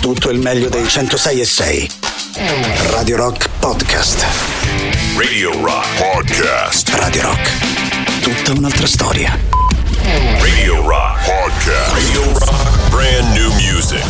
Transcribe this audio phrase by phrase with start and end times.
[0.00, 1.90] tutto il meglio dei 106 e 6.
[2.90, 4.24] Radio Rock Podcast.
[5.16, 6.88] Radio Rock Podcast.
[6.94, 7.50] Radio Rock.
[8.22, 9.38] Tutta un'altra storia.
[10.38, 11.92] Radio Rock Podcast.
[11.92, 12.88] Radio Rock.
[12.88, 14.02] Brand new music.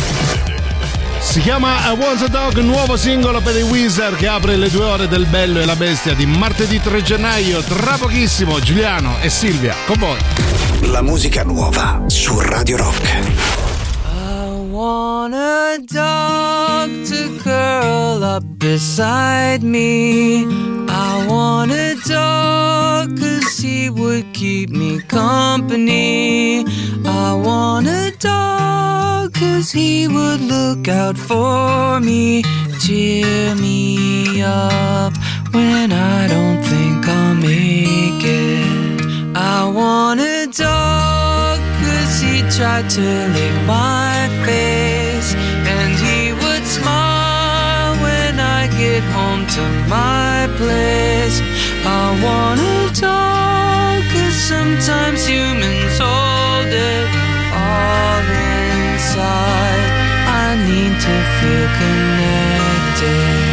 [1.19, 4.85] Si chiama I Want a Dog, nuovo singolo per i Wizard che apre le due
[4.85, 7.61] ore del Bello e la Bestia di martedì 3 gennaio.
[7.61, 10.17] Tra pochissimo Giuliano e Silvia con voi.
[10.89, 13.60] La musica nuova su Radio Rock.
[14.71, 20.45] Want a dog to curl up beside me.
[20.87, 26.63] I want a dog cause he would keep me company.
[27.05, 32.43] I want a dog cause he would look out for me,
[32.79, 35.13] cheer me up
[35.51, 39.35] when I don't think I'll make it.
[39.35, 41.70] I want a dog
[42.21, 43.01] he tried to
[43.35, 45.33] lick my face
[45.73, 51.37] and he would smile when I get home to my place.
[51.83, 57.07] I wanna dog cause sometimes humans hold it
[57.65, 58.21] all
[58.53, 59.85] inside.
[60.43, 63.50] I need to feel connected.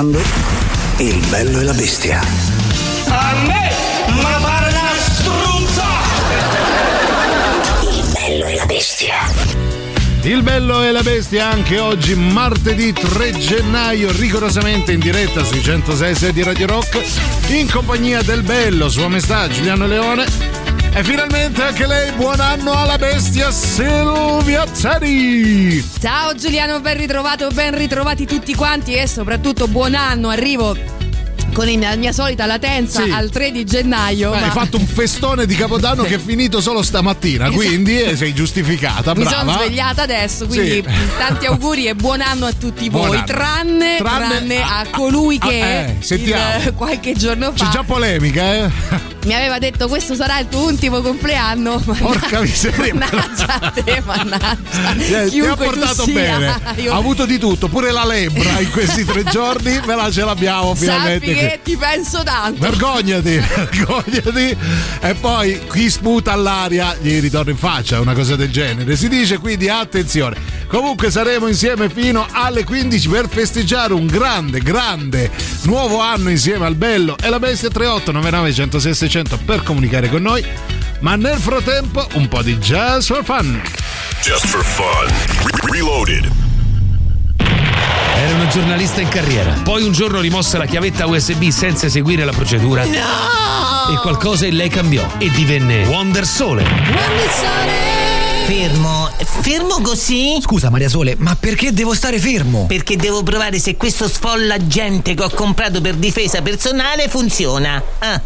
[0.00, 0.18] Ascoltando
[0.96, 2.20] Il bello e la bestia.
[3.08, 3.70] A me,
[4.22, 5.84] ma pare una struzza!
[7.82, 9.14] Il bello e la bestia.
[10.22, 16.32] Il bello e la bestia anche oggi martedì 3 gennaio rigorosamente in diretta sui 106
[16.32, 17.00] di Radio Rock
[17.48, 20.26] in compagnia del bello sua maestà Giuliano Leone
[20.92, 27.76] e finalmente anche lei buon anno alla bestia Silvia Zeri Ciao Giuliano, ben ritrovato, ben
[27.76, 30.28] ritrovati tutti quanti e soprattutto buon anno.
[30.30, 30.76] Arrivo
[31.52, 33.10] con la mia solita latenza Sì.
[33.10, 34.30] al 3 di gennaio.
[34.30, 38.16] Beh, ma hai fatto un festone di Capodanno che è finito solo stamattina quindi eh,
[38.16, 40.84] sei giustificata mi brava sono svegliata adesso, quindi Sì.
[41.18, 45.38] tanti auguri e buon anno a tutti Buon voi, tranne, Tranne tranne a- a, colui
[45.40, 48.70] a- che eh, il- qualche giorno c'è fa già polemica eh
[49.24, 51.78] mi aveva detto questo sarà il tuo ultimo compleanno.
[51.84, 52.94] Porca miseria.
[52.94, 55.24] Mannaggia a te, mannaggia.
[55.24, 56.58] Eh, ti ha portato bene.
[56.90, 60.74] Ha avuto di tutto, pure la lebbra in questi tre giorni, me la ce l'abbiamo
[60.74, 61.26] finalmente.
[61.26, 62.60] Sappi che ti penso tanto.
[62.60, 64.56] Vergognati, vergognati.
[65.00, 68.96] E poi chi sputa all'aria gli ritorna in faccia, una cosa del genere.
[68.96, 70.36] Si dice quindi attenzione.
[70.66, 75.30] Comunque saremo insieme fino alle 15 per festeggiare un grande, grande
[75.62, 80.22] nuovo anno insieme al Bello e la Bestia 38 99 106 600 per comunicare con
[80.22, 80.44] noi.
[81.00, 83.60] Ma nel frattempo un po' di jazz for fun.
[84.22, 85.06] Just for fun.
[85.42, 86.30] Re- reloaded.
[88.14, 89.52] Era una giornalista in carriera.
[89.64, 92.84] Poi un giorno rimosse la chiavetta USB senza eseguire la procedura.
[92.84, 96.62] E qualcosa in lei cambiò e divenne Wonder Sole.
[96.62, 97.89] Il sole
[98.46, 99.10] Fermo,
[99.40, 100.38] fermo così?
[100.42, 102.66] Scusa Maria Sole, ma perché devo stare fermo?
[102.66, 107.82] Perché devo provare se questo sfollagente che ho comprato per difesa personale funziona.
[108.00, 108.20] Ah.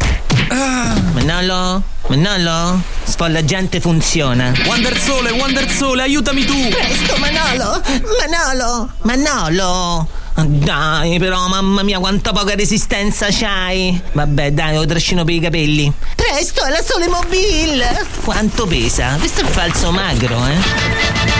[1.13, 1.83] Manolo?
[2.07, 2.81] Manolo?
[3.03, 4.51] Sfollagente funziona.
[4.65, 6.55] Wonder Sole, Wonder Sole, aiutami tu!
[6.69, 7.81] Presto, Manolo!
[8.19, 8.89] Manolo!
[9.01, 10.07] Manolo!
[10.43, 13.99] Dai, però, mamma mia, quanta poca resistenza c'hai!
[14.11, 15.91] Vabbè, dai, lo trascino per i capelli.
[16.15, 18.05] Presto, è la Sole Mobile!
[18.23, 19.15] Quanto pesa?
[19.17, 21.34] Questo è falso magro, eh?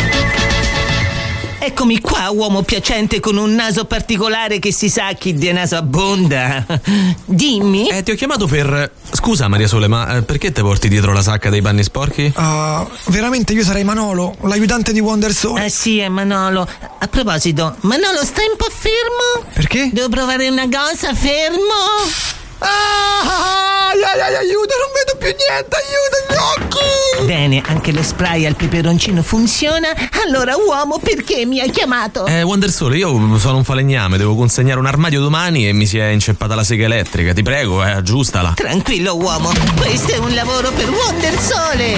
[1.65, 6.63] Eccomi qua, uomo piacente con un naso particolare che si sa chi di naso abbonda.
[7.25, 7.87] Dimmi.
[7.89, 8.91] Eh, ti ho chiamato per.
[9.11, 12.31] Scusa, Maria Sole, ma eh, perché te porti dietro la sacca dei panni sporchi?
[12.35, 15.65] Ah, veramente io sarei Manolo, l'aiutante di Wonder Sole.
[15.65, 16.69] Ah sì, è Manolo.
[16.99, 19.51] A proposito, Manolo, stai un po' fermo?
[19.51, 19.89] Perché?
[19.91, 22.43] Devo provare una cosa, fermo?
[22.59, 27.25] Ah, ai, ai, ai, aiuto, non vedo più niente, aiuto gli occhi!
[27.25, 29.89] Bene, anche lo spray al peperoncino funziona.
[30.25, 32.25] Allora, uomo, perché mi hai chiamato?
[32.25, 35.97] Eh, Wonder Sole, io sono un falegname, devo consegnare un armadio domani e mi si
[35.97, 37.33] è inceppata la sega elettrica.
[37.33, 38.53] Ti prego, eh, aggiustala.
[38.55, 41.97] Tranquillo, uomo, questo è un lavoro per Wonder Sole.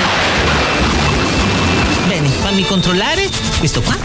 [2.07, 3.27] Bene, fammi controllare.
[3.59, 3.95] Questo qua,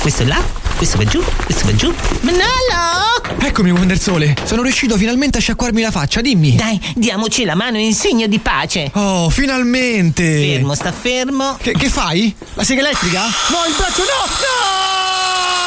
[0.00, 0.42] questo là,
[0.76, 1.92] questo va giù, questo va giù.
[2.20, 3.42] Manolo!
[3.42, 6.56] Eccomi Wonder Sole, sono riuscito finalmente a sciacquarmi la faccia, dimmi.
[6.56, 8.90] Dai, diamoci la mano in segno di pace.
[8.94, 10.22] Oh, finalmente!
[10.22, 11.56] Fermo, sta fermo.
[11.60, 12.34] Che, che fai?
[12.54, 13.22] La sega elettrica?
[13.22, 15.59] No, il braccio no!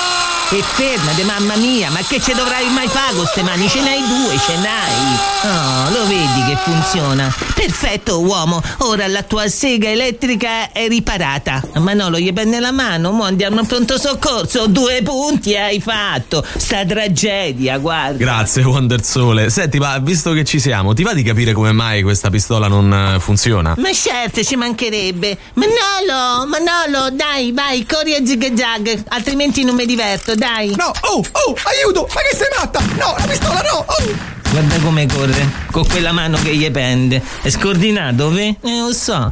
[0.50, 3.68] E fermate, mamma mia, ma che ci dovrai mai fare con ste mani?
[3.68, 5.18] Ce n'hai due, ce n'hai.
[5.46, 7.34] Oh, lo vedi che funziona.
[7.56, 8.62] Perfetto, uomo.
[8.80, 11.60] Ora la tua sega elettrica è riparata.
[11.78, 14.68] Manolo, gli prende la mano, mo andiamo a pronto soccorso.
[14.68, 16.46] Due punti hai fatto.
[16.56, 18.18] Sta tragedia, guarda.
[18.18, 19.50] Grazie, Wonder Sole.
[19.50, 22.94] Senti, ma visto che ci siamo, ti va di capire come mai questa pistola non
[22.94, 23.74] eh, funziona?
[23.80, 25.36] Ma certo, ci mancherebbe.
[25.54, 30.74] Manolo, Manolo, dai, vai, corri a zig zag, altrimenti non mi diverto, dai.
[30.76, 32.08] No, oh, oh, aiuto!
[32.14, 32.80] Ma che sei matta?
[32.98, 33.86] No, la pistola no!
[33.86, 34.32] Oh!
[34.52, 37.22] Guarda come corre, con quella mano che gli pende.
[37.42, 38.56] È scordinato, ve?
[38.62, 39.32] Eh, lo so.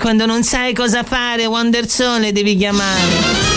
[0.00, 3.47] Quando non sai cosa fare, Wonder Sole devi chiamare.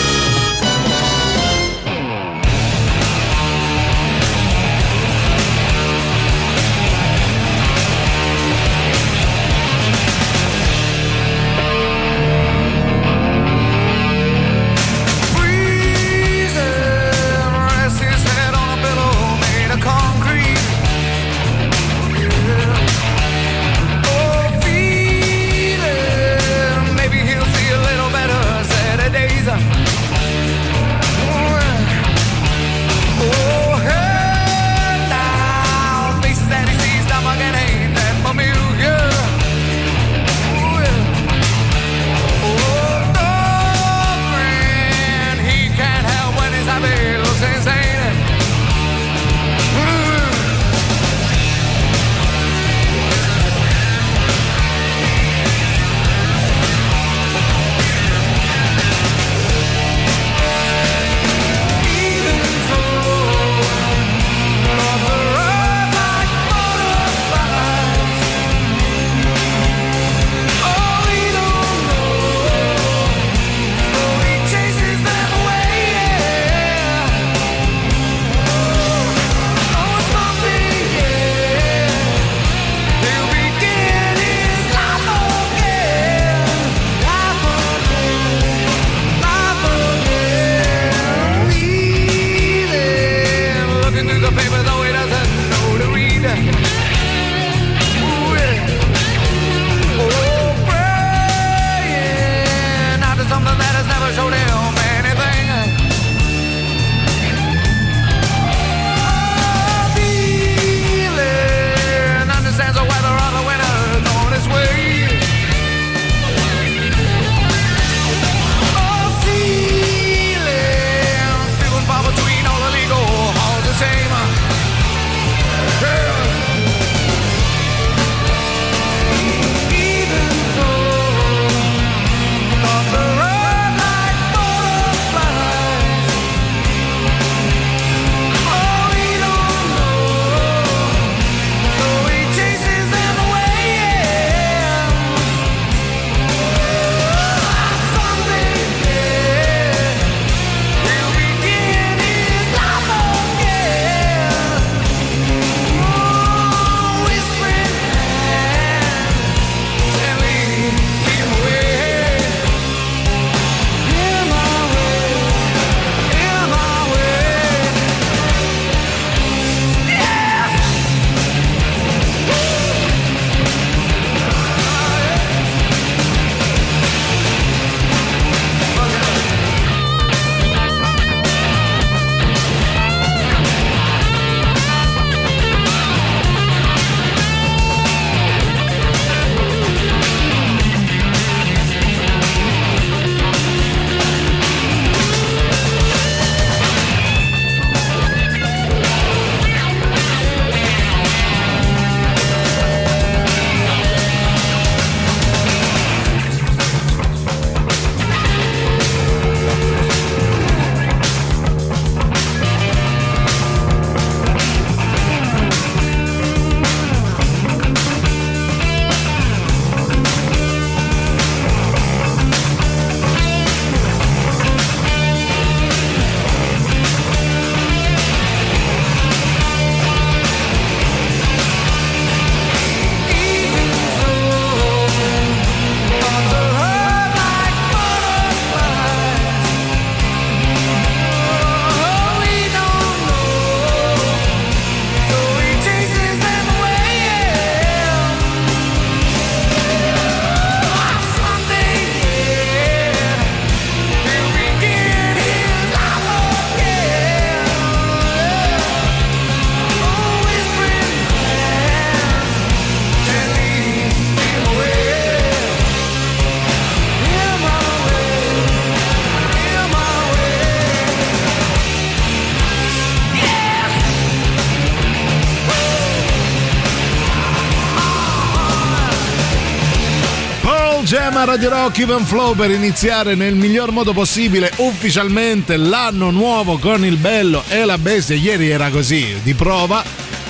[281.22, 286.84] Gemma Radio Rock Even Flow per iniziare nel miglior modo possibile ufficialmente l'anno nuovo con
[286.84, 288.16] il bello e la bestia.
[288.16, 289.84] Ieri era così, di prova,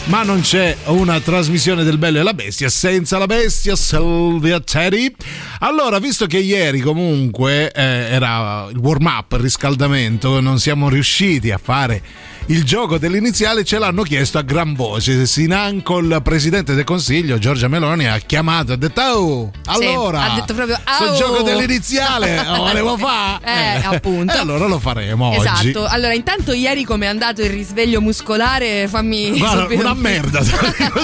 [0.05, 5.15] ma non c'è una trasmissione del bello e la bestia senza la bestia Silvia Teddy.
[5.61, 11.51] Allora, visto che ieri comunque eh, era il warm up, il riscaldamento, non siamo riusciti
[11.51, 12.03] a fare
[12.47, 15.27] il gioco dell'iniziale ce l'hanno chiesto a gran voce.
[15.27, 20.27] Sinanco, il presidente del consiglio, Giorgia Meloni, ha chiamato e ha detto: Oh, allora, Sì,
[20.31, 21.17] ha detto proprio, "Au".
[21.17, 23.41] gioco dell'iniziale lo volevo fare.
[23.45, 24.33] Eh, appunto.
[24.35, 25.39] E allora lo faremo oggi.
[25.71, 30.41] Esatto, allora intanto ieri come è andato il risveglio muscolare fammi Guarda, una un- merda,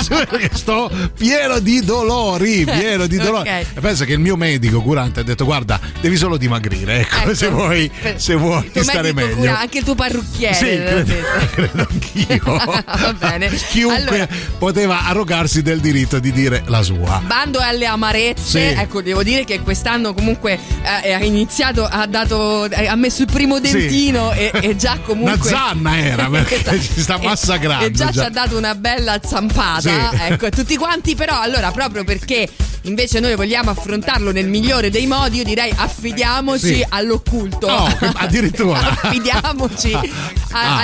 [0.09, 3.49] perché sto pieno di dolori, pieno di dolori.
[3.49, 3.67] Ok.
[3.75, 7.35] E penso che il mio medico curante ha detto: Guarda, devi solo dimagrire, ecco, Ecco.
[7.35, 9.37] se vuoi, se vuoi stare meglio.
[9.37, 11.27] cura, anche il tuo parrucchiere Sì, credo.
[11.53, 12.41] credo anch'io.
[12.99, 13.49] Va bene.
[13.51, 17.21] Chiunque Allora, poteva arrogarsi del diritto di dire la sua.
[17.25, 18.81] Bando alle amarezze, Sì.
[18.81, 20.59] ecco, devo dire che quest'anno comunque
[21.03, 23.73] eh, ha iniziato, ha dato, eh, ha messo il primo Sì.
[23.73, 25.33] dentino e, e già comunque.
[25.35, 26.79] Una zanna era perché Esatto.
[26.81, 27.85] ci sta massacrando.
[27.85, 28.23] E già, già.
[28.23, 29.91] ci ha dato una bella zampata, Sì.
[30.29, 32.49] ecco, tutti quanti, però allora proprio perché
[32.83, 36.87] invece noi vogliamo affrontarlo nel migliore dei modi, io direi affidiamoci Sì.
[36.89, 37.67] all'occulto.
[37.67, 38.79] No, addirittura.
[38.79, 40.07] affidiamoci a-
[40.51, 40.79] Ah.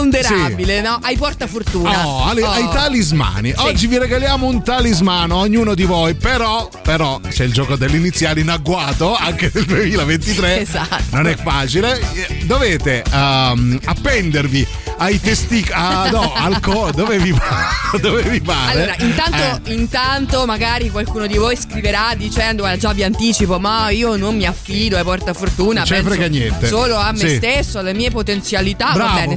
[0.00, 0.98] All'imponderabile, no?
[1.02, 2.06] Ai portafortuna.
[2.06, 3.52] Oh, alle- ai talismani.
[3.56, 3.64] Sì.
[3.66, 6.14] Oggi vi regaliamo un talismano, ognuno di voi.
[6.14, 10.60] Però, però, c'è il gioco dell'iniziale in agguato anche nel 2023.
[10.60, 11.02] Esatto.
[11.10, 12.00] Non è facile.
[12.44, 14.66] Dovete ehm, appendervi
[14.98, 15.72] ai testicoli.
[15.74, 17.34] Ah, no, al co- dove vi,
[18.00, 18.72] dove vi pare.
[18.82, 23.90] Allora, intanto, Eh, intanto magari qualcuno di voi scriverà dicendo, "Guarda, già vi anticipo, ma
[23.90, 27.36] io non mi affido ai portafortuna, Non ce frega niente." solo a me Sì.
[27.36, 29.36] stesso, alle mie potenzialità, va bravo, bene.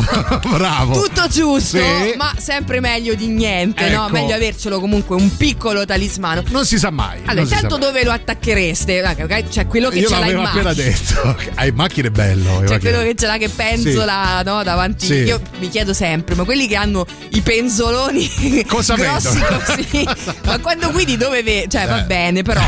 [0.00, 1.02] Bravo, bravo.
[1.02, 2.14] Tutto giusto, Sì.
[2.16, 4.04] ma sempre meglio di niente, no?
[4.04, 4.12] Ecco.
[4.12, 6.42] Meglio avercelo comunque un piccolo talismano.
[6.48, 7.20] Non si sa mai.
[7.24, 7.86] Allora, intanto mai.
[7.86, 9.02] dove lo attacchereste?
[9.02, 10.84] Ah, C'è quello che Io ce l'ha in l'avevo appena macchina.
[10.88, 11.36] detto.
[11.54, 12.50] Hai macchine bello.
[12.50, 15.06] C'è macchine- quello che ce l'ha che penzola no, davanti.
[15.06, 15.14] Sì.
[15.14, 19.60] Io mi chiedo sempre, ma quelli che hanno i penzoloni Cosa grossi vedono?
[19.64, 20.08] così,
[20.44, 21.68] ma quando guidi dove vedi?
[21.70, 22.04] Cioè, va Eh.
[22.04, 22.62] bene, però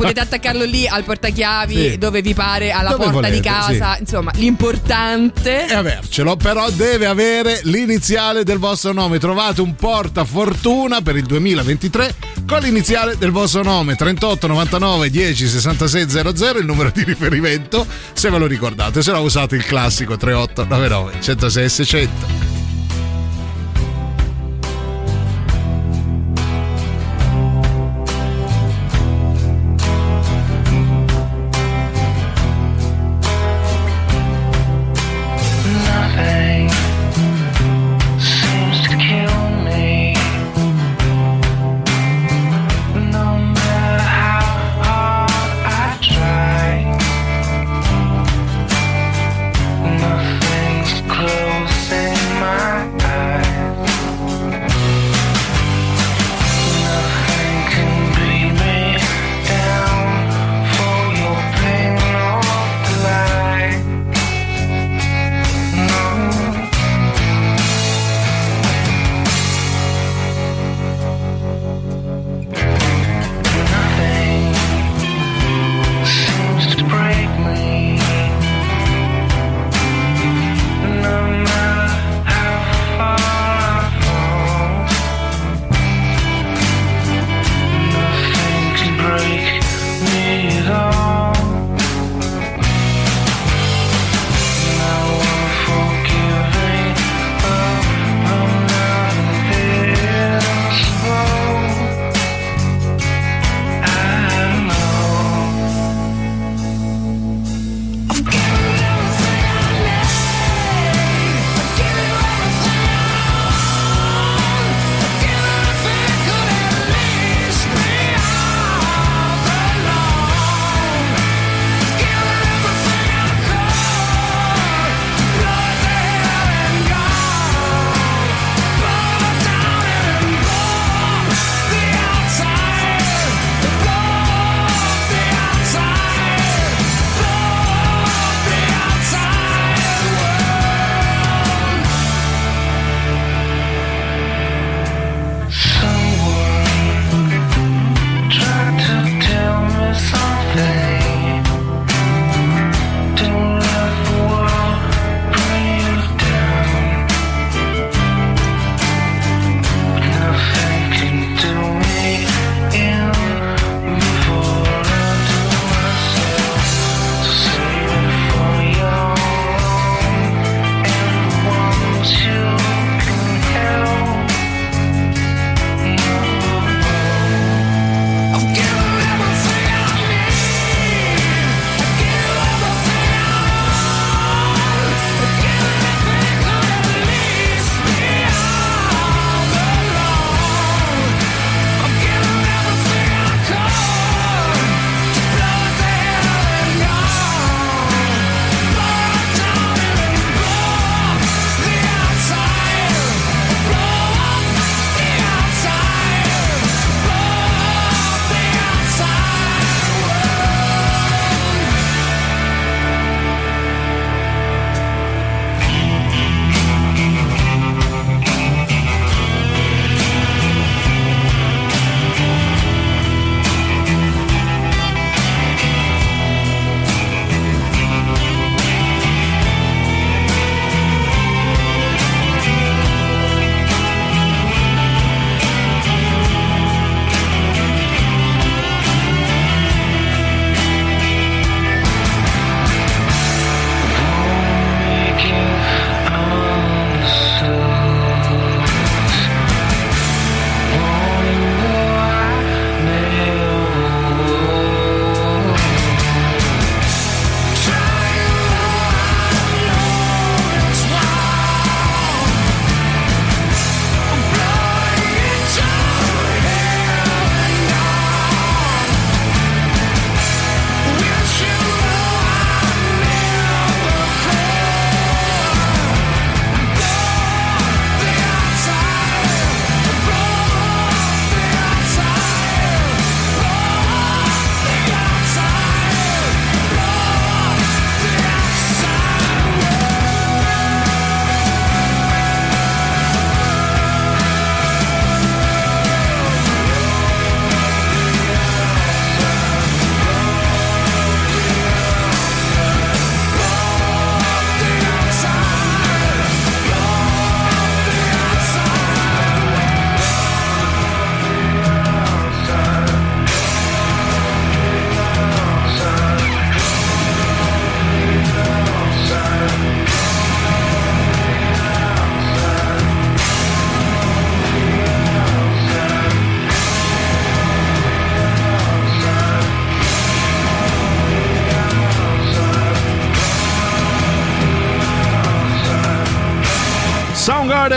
[0.00, 1.98] potete attaccarlo lì al portachiavi Sì.
[1.98, 3.96] dove vi pare, alla Dove porta di volete, casa.
[3.98, 9.18] Insomma, l'importante e avercelo, però deve avere l'iniziale del vostro nome.
[9.18, 12.14] Trovate un portafortuna per il 2023
[12.46, 18.28] con l'iniziale del vostro nome 38 99 10 66 00, il numero di riferimento, se
[18.30, 22.69] ve lo ricordate, se no usate il classico 38 99 106 600.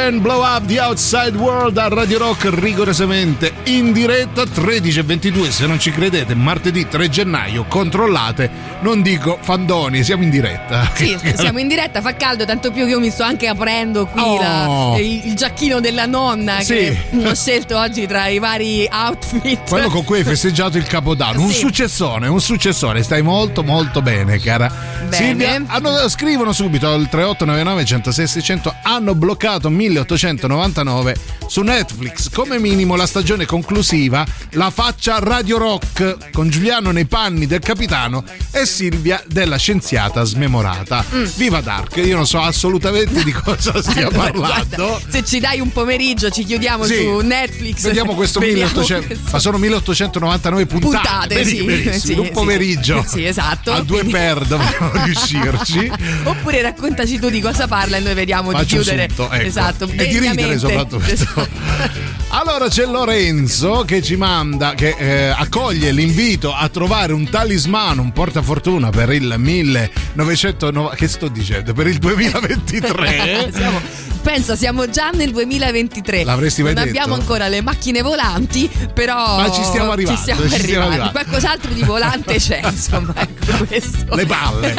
[0.03, 5.49] Garden Blow Up the Outside World a Radio Rock rigorosamente in diretta 13 e 22
[5.49, 8.49] se non ci credete martedì 3 gennaio controllate
[8.81, 12.89] non dico fandoni siamo in diretta Sì, siamo in diretta, fa caldo, tanto più che
[12.91, 14.39] io mi sto anche aprendo qui Oh.
[14.39, 16.73] la- il, il giacchino della nonna Sì.
[16.73, 19.69] che ho scelto oggi tra i vari outfit.
[19.69, 21.59] quello con cui hai festeggiato il capodanno un Sì.
[21.59, 25.25] successone un successone stai molto molto bene cara Bene.
[25.27, 31.15] Silvia hanno- scrivono subito al 3899 106 600 hanno bloccato 1899
[31.47, 37.45] su Netflix come minimo la stagione conclusiva La faccia Radio Rock con Giuliano nei panni
[37.47, 41.25] del capitano e Silvia della scienziata smemorata Mm.
[41.35, 45.59] viva Dark io non so assolutamente di cosa stia Allora, parlando guarda, se ci dai
[45.59, 46.95] un pomeriggio ci chiudiamo Sì.
[46.95, 47.81] su Netflix.
[47.83, 49.29] Vediamo questo Vediamo 1800, questo.
[49.31, 50.97] ma sono 1899 puntate.
[50.97, 53.03] Puntate, sì, sì, un pomeriggio.
[53.07, 53.71] Sì, esatto.
[53.71, 55.91] A due Quindi- per dobbiamo riuscirci.
[56.23, 59.07] Oppure raccontaci tu di cosa parla e noi vediamo Faccio di chiudere.
[59.09, 59.45] subito, ecco.
[59.45, 59.87] Esatto.
[59.89, 61.05] E di ridere soprattutto.
[61.05, 62.11] Esatto.
[62.35, 68.11] Allora c'è Lorenzo che ci manda, che eh, accoglie l'invito a trovare un talismano, un
[68.11, 70.95] portafortuna per il 1990.
[70.95, 71.73] Che sto dicendo?
[71.73, 73.51] Per il 2023.
[73.53, 73.81] Siamo-
[74.23, 76.23] pensa, siamo già nel 2023.
[76.23, 76.97] L'avresti mai non detto?
[76.97, 79.37] abbiamo ancora le macchine volanti, però.
[79.37, 80.91] Ma ci stiamo arrivando, Ci stiamo ci stiamo arrivando.
[81.03, 81.11] arrivando.
[81.11, 84.15] Qualcos'altro di volante c'è, insomma, ecco questo.
[84.15, 84.73] Le palle.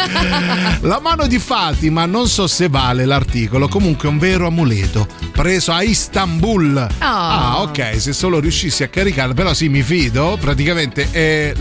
[0.81, 5.73] La mano di Fatima, non so se vale l'articolo, comunque è un vero amuleto preso
[5.73, 6.87] a Istanbul.
[6.99, 11.53] Ah, ok, se solo riuscissi a caricarlo, però sì, mi fido, praticamente è-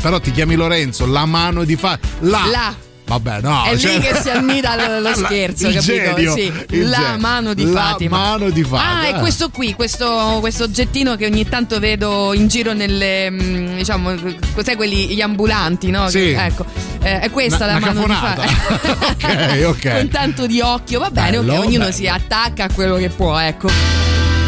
[0.00, 2.12] però ti chiami Lorenzo, la mano di Fatima.
[2.20, 2.42] La.
[2.50, 2.74] La.
[3.06, 3.64] Vabbè, no.
[3.64, 5.92] È cioè- lì che si annida lo, lo scherzo, il capito?
[6.14, 6.52] genio, sì,
[6.88, 7.18] la genio.
[7.18, 8.16] mano di La Fatima.
[8.18, 9.00] mano di Fatima.
[9.00, 13.30] Ah, è questo qui, questo, questo oggettino che ogni tanto vedo in giro nelle.
[13.30, 14.14] mm, diciamo,
[14.54, 16.08] cos'è quelli gli ambulanti, no?
[16.08, 16.18] Sì.
[16.34, 16.64] Che- ecco,
[17.02, 18.42] eh, è questa Una- la mano di cafonata.
[18.42, 19.66] Fatima.
[19.68, 19.90] ok, ok.
[19.98, 21.92] Con tanto di occhio, va bene, ok, Bello, ognuno bello.
[21.92, 23.68] si attacca a quello che può, ecco.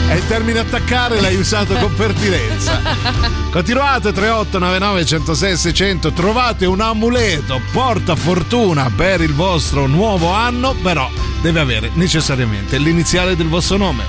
[0.09, 2.81] E il termine attaccare l'hai usato con pertinenza.
[3.51, 11.11] Continuate 3899 106 600, trovate un amuleto porta fortuna per il vostro nuovo anno, però
[11.41, 14.05] deve avere necessariamente l'iniziale del vostro nome.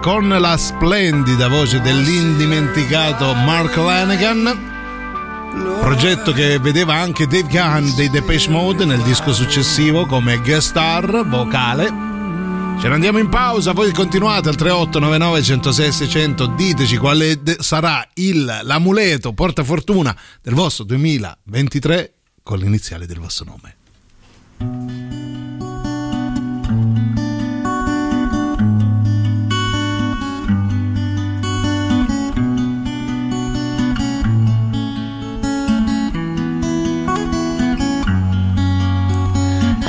[0.00, 4.66] Con la splendida voce dell'indimenticato Mark Lanigan.
[5.80, 11.26] Progetto che vedeva anche Dave Gahan dei Depeche Mode nel disco successivo come guest star
[11.26, 11.86] vocale.
[12.80, 18.60] Ce ne andiamo in pausa, voi continuate al 3899 106 600, diteci quale sarà il,
[18.62, 25.17] l'amuleto portafortuna del vostro 2023 con l'iniziale del vostro nome.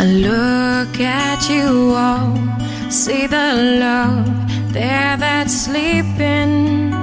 [0.01, 2.33] I look at you all,
[2.89, 4.25] see the love
[4.71, 6.93] there that's sleeping.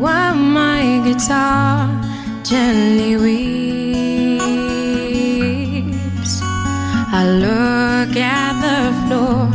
[0.00, 1.88] While my guitar
[2.42, 4.40] gently weeps.
[7.12, 9.46] I look at the floor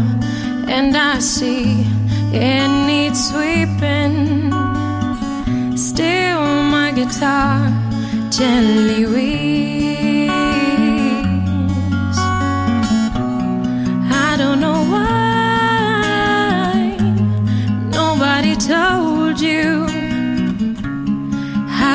[0.69, 1.83] and I see
[2.31, 4.53] it needs sweeping.
[5.75, 7.69] Still, my guitar
[8.31, 9.74] gently weeps.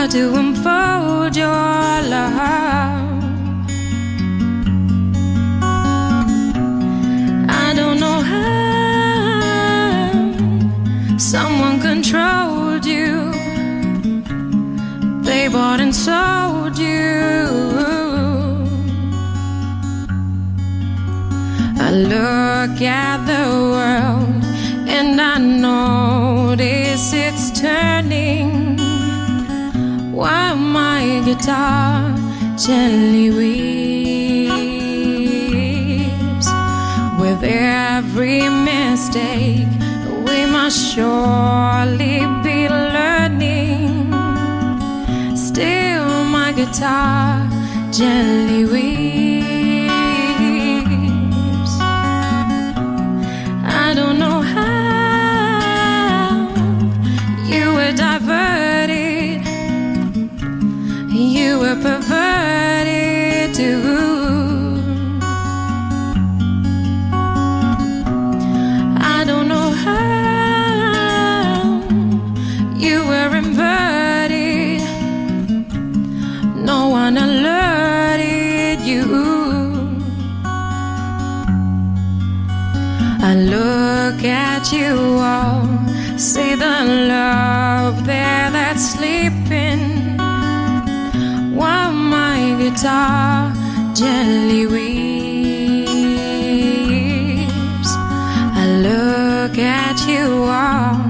[0.00, 1.46] How to unfold your
[2.12, 2.32] love.
[7.64, 9.58] I don't know how
[11.18, 13.30] someone controlled you.
[15.22, 17.18] They bought and sold you.
[21.86, 24.44] I look at the world
[24.96, 26.19] and I notice
[31.40, 32.14] guitar
[32.58, 34.50] gently weeps.
[37.18, 39.66] With every mistake,
[40.26, 44.12] we must surely be learning.
[45.34, 47.48] Still, my guitar
[47.90, 49.29] gently weeps.
[86.34, 90.16] See the love there that's sleeping,
[91.56, 93.52] while my guitar
[93.96, 95.90] gently weeps.
[98.62, 100.26] I look at you
[100.62, 101.00] all.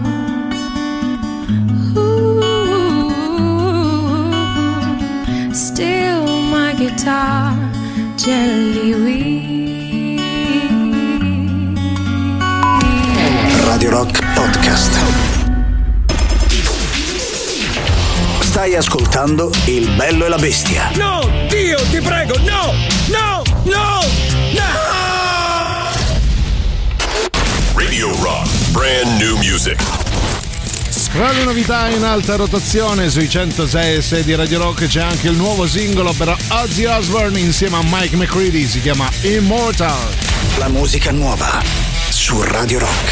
[1.98, 3.12] Ooh,
[5.52, 6.24] still
[6.56, 7.54] my guitar
[8.16, 8.89] gently
[18.70, 20.92] Stai ascoltando Il bello e la bestia.
[20.94, 22.72] No, Dio, ti prego, no,
[23.08, 23.98] no, no,
[24.52, 24.70] no!
[27.74, 29.76] Radio Rock, brand new music.
[31.10, 35.26] Tra le novità in alta rotazione sui 106 e 6 di Radio Rock c'è anche
[35.26, 39.98] il nuovo singolo per Ozzy Osbourne insieme a Mike McCready, si chiama Immortal.
[40.58, 41.60] La musica nuova
[42.08, 43.09] su Radio Rock.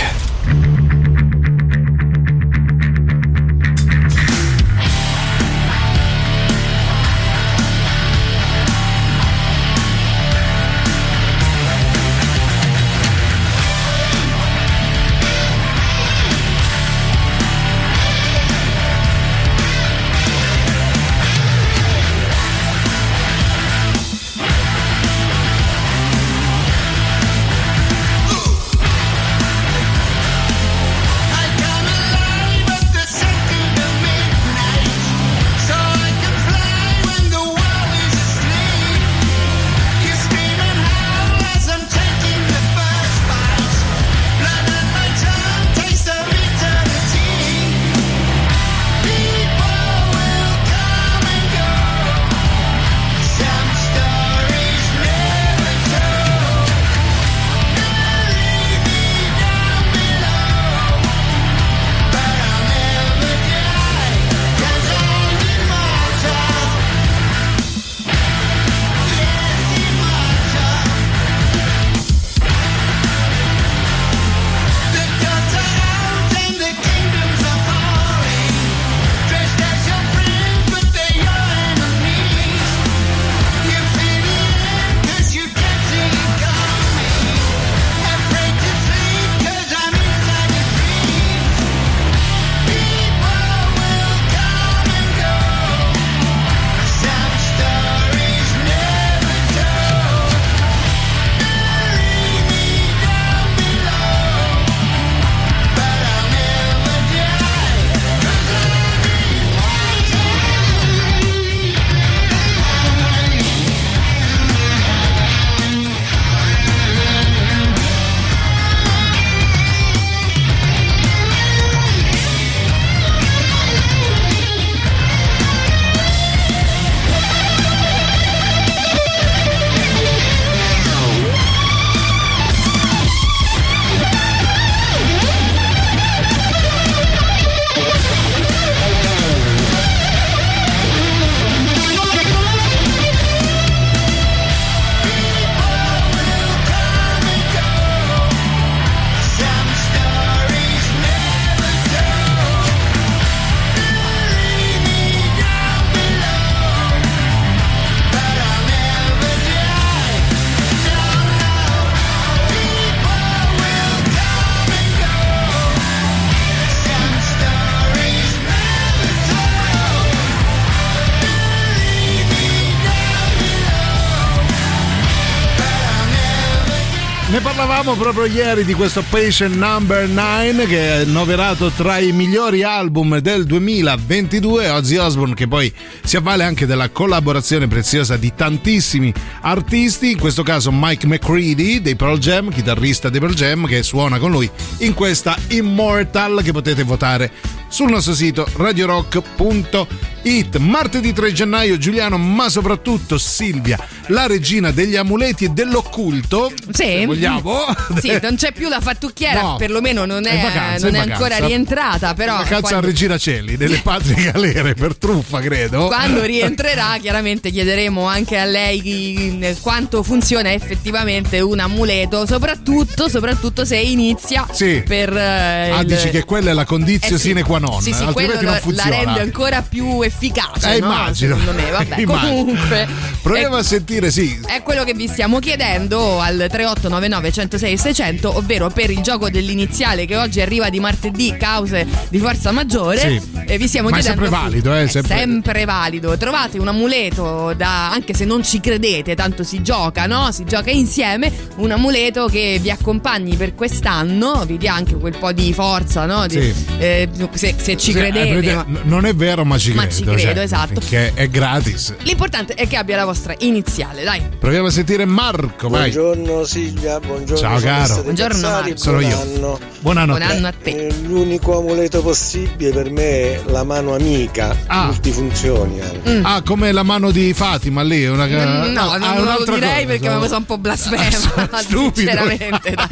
[177.88, 183.18] Parlavamo proprio ieri di questo Patient Number 9 che è noverato tra i migliori album
[183.18, 184.68] del 2022.
[184.68, 185.72] Ozzy Osbourne che poi
[186.02, 191.96] si avvale anche della collaborazione preziosa di tantissimi artisti, in questo caso Mike McCready dei
[191.96, 196.82] Pearl Jam, chitarrista dei Pearl Jam che suona con lui in questa Immortal che potete
[196.82, 197.30] votare
[197.68, 200.56] sul nostro sito radiorock.it.
[200.58, 203.78] Martedì 3 gennaio Giuliano, ma soprattutto Silvia,
[204.08, 206.52] la regina degli amuleti e dell'occulto.
[206.70, 206.82] Sì.
[206.98, 207.60] Se vogliamo.
[208.00, 209.56] Sì, non c'è più la fattucchiera, No.
[209.56, 213.16] perlomeno non è, È vacanza, non è è ancora rientrata, però Vacanza a quando, Regina
[213.16, 215.86] Celli, delle patrie galere per truffa, credo.
[215.86, 223.64] quando rientrerà chiaramente chiederemo anche a lei chi- quanto funziona effettivamente un amuleto, soprattutto, soprattutto
[223.64, 224.82] se inizia Sì.
[224.86, 225.16] per...
[225.16, 227.28] eh, Ah, il- dici che quella è la condizione Eh sì.
[227.28, 228.90] sine qua non, Sì, sì, altrimenti quello non la- funziona.
[228.90, 230.86] la rende ancora più efficace, Eh, no?
[230.86, 231.36] immagino.
[231.38, 232.34] Secondo me, vabbè, Immagino.
[232.34, 232.88] comunque.
[233.22, 234.40] Proviamo a sentire, sì.
[234.46, 240.06] È quello che vi stiamo chiedendo al 3899 106 600, ovvero per il gioco dell'iniziale
[240.06, 242.98] che oggi arriva di martedì, cause di forza maggiore.
[242.98, 243.20] Sì.
[243.46, 244.24] E vi stiamo Ma è chiedendo.
[244.26, 246.16] sempre valido, eh, È sempre- sempre valido.
[246.16, 247.90] Trovate un amuleto da.
[247.90, 250.30] anche se non ci credete, tanto si gioca, no?
[250.32, 251.30] Si gioca insieme.
[251.56, 256.26] Un amuleto che vi accompagni per quest'anno, vi dia anche quel po' di forza, no?
[256.26, 256.54] Di- Sì.
[256.78, 258.38] eh, se, se ci Sì, credete.
[258.50, 259.94] eh, ma- n- Non è vero, ma ci Ma credo.
[259.96, 260.80] ci credo, cioè, esatto.
[260.86, 261.94] Che è gratis.
[262.02, 264.22] L'importante è che abbia la vostra iniziale, dai.
[264.38, 265.90] Proviamo a sentire Marco, vai.
[265.90, 267.36] Buongiorno Silvia, buongiorno.
[267.36, 268.02] Ciao, caro.
[268.02, 268.76] Buongiorno, Marco.
[268.76, 269.20] Sono buon io.
[269.20, 269.58] anno.
[269.80, 270.34] Buon anno a Buon te.
[270.36, 270.70] anno a te.
[270.70, 274.86] Eh, L'unico amuleto possibile per me è la mano amica, Ah.
[274.86, 275.80] multifunzioni.
[275.80, 276.10] anche.
[276.10, 276.24] Mm.
[276.24, 278.06] Ah, come la mano di Fatima lì.
[278.06, 278.26] Una...
[278.26, 281.02] Mm, No, ah, non, non lo un'altra direi cosa, perché mi sono un po' blasfema.
[281.60, 282.10] Stupido.
[282.10, 282.88] Sinceramente, da-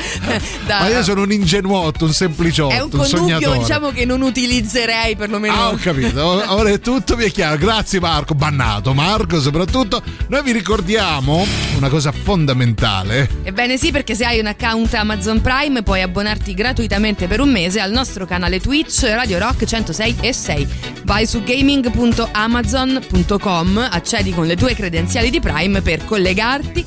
[0.67, 3.59] da- Ma io sono un ingenuotto, un sempliciotto, è un un connubio sognatore.
[3.59, 5.55] diciamo che non utilizzerei perlomeno.
[5.55, 6.25] Ah, ho capito.
[6.25, 7.59] Ora è tutto mi è chiaro.
[7.59, 10.01] Grazie Marco, bannato Marco soprattutto.
[10.29, 11.45] Noi vi ricordiamo
[11.77, 13.29] una cosa fondamentale.
[13.43, 17.81] Ebbene sì, perché se hai un account Amazon Prime puoi abbonarti gratuitamente per un mese
[17.81, 20.69] al nostro canale Twitch Radio Rock 106 e 6.
[21.05, 26.85] Vai su gaming.amazon.com, accedi con le tue credenziali di Prime per collegarti,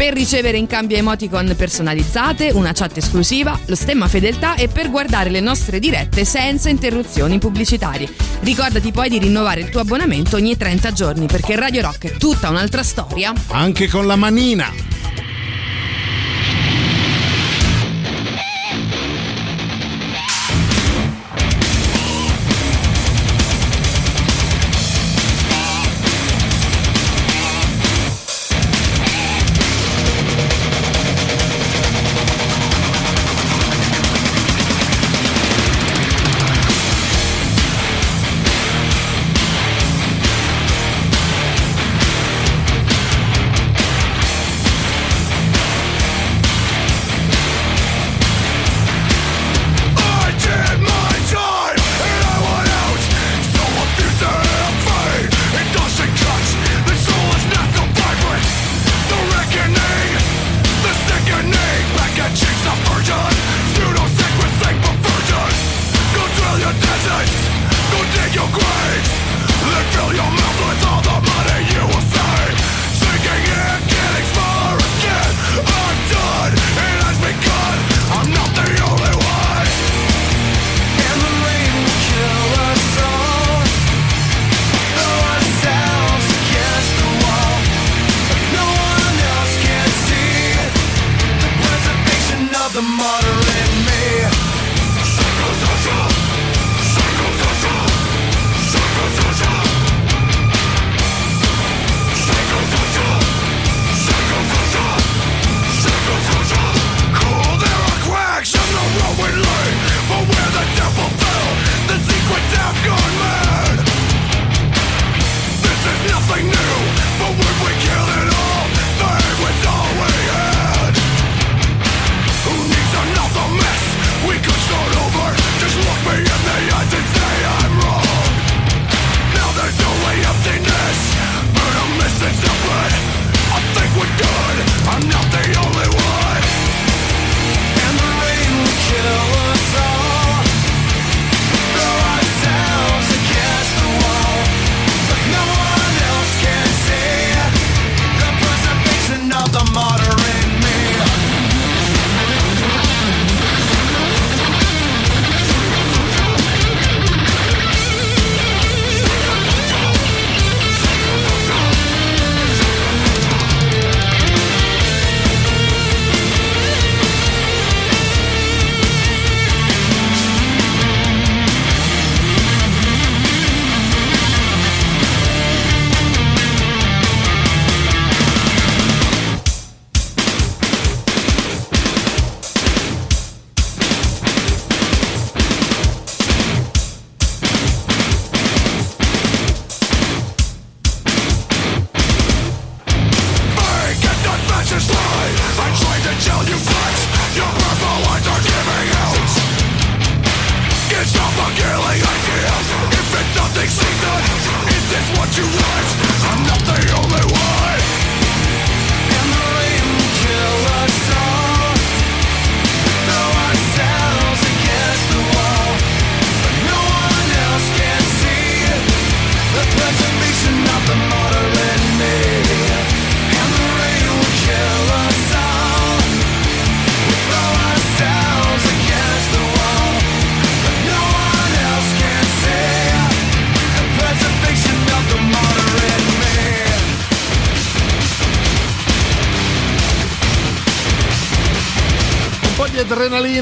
[0.00, 5.28] per ricevere in cambio emoticon personalizzate, una chat esclusiva, lo stemma fedeltà e per guardare
[5.28, 8.08] le nostre dirette senza interruzioni pubblicitarie.
[8.40, 12.48] Ricordati poi di rinnovare il tuo abbonamento ogni 30 giorni perché Radio Rock è tutta
[12.48, 13.34] un'altra storia.
[13.48, 14.99] Anche con la manina.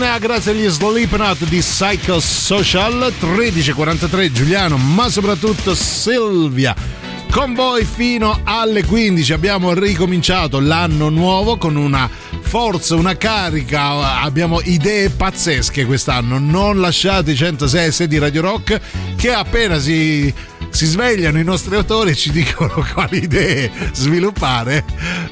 [0.08, 6.74] Adrenalina grazie agli Slipknot di Psychosocial 1343 Giuliano ma soprattutto Silvia
[7.30, 12.08] con voi fino alle 15 abbiamo ricominciato l'anno nuovo con una
[12.40, 16.38] forza, una carica, abbiamo idee pazzesche quest'anno.
[16.38, 18.80] Non lasciate i 106 6 di Radio Rock
[19.16, 20.32] che appena si,
[20.70, 24.84] si svegliano i nostri autori e ci dicono quali idee sviluppare,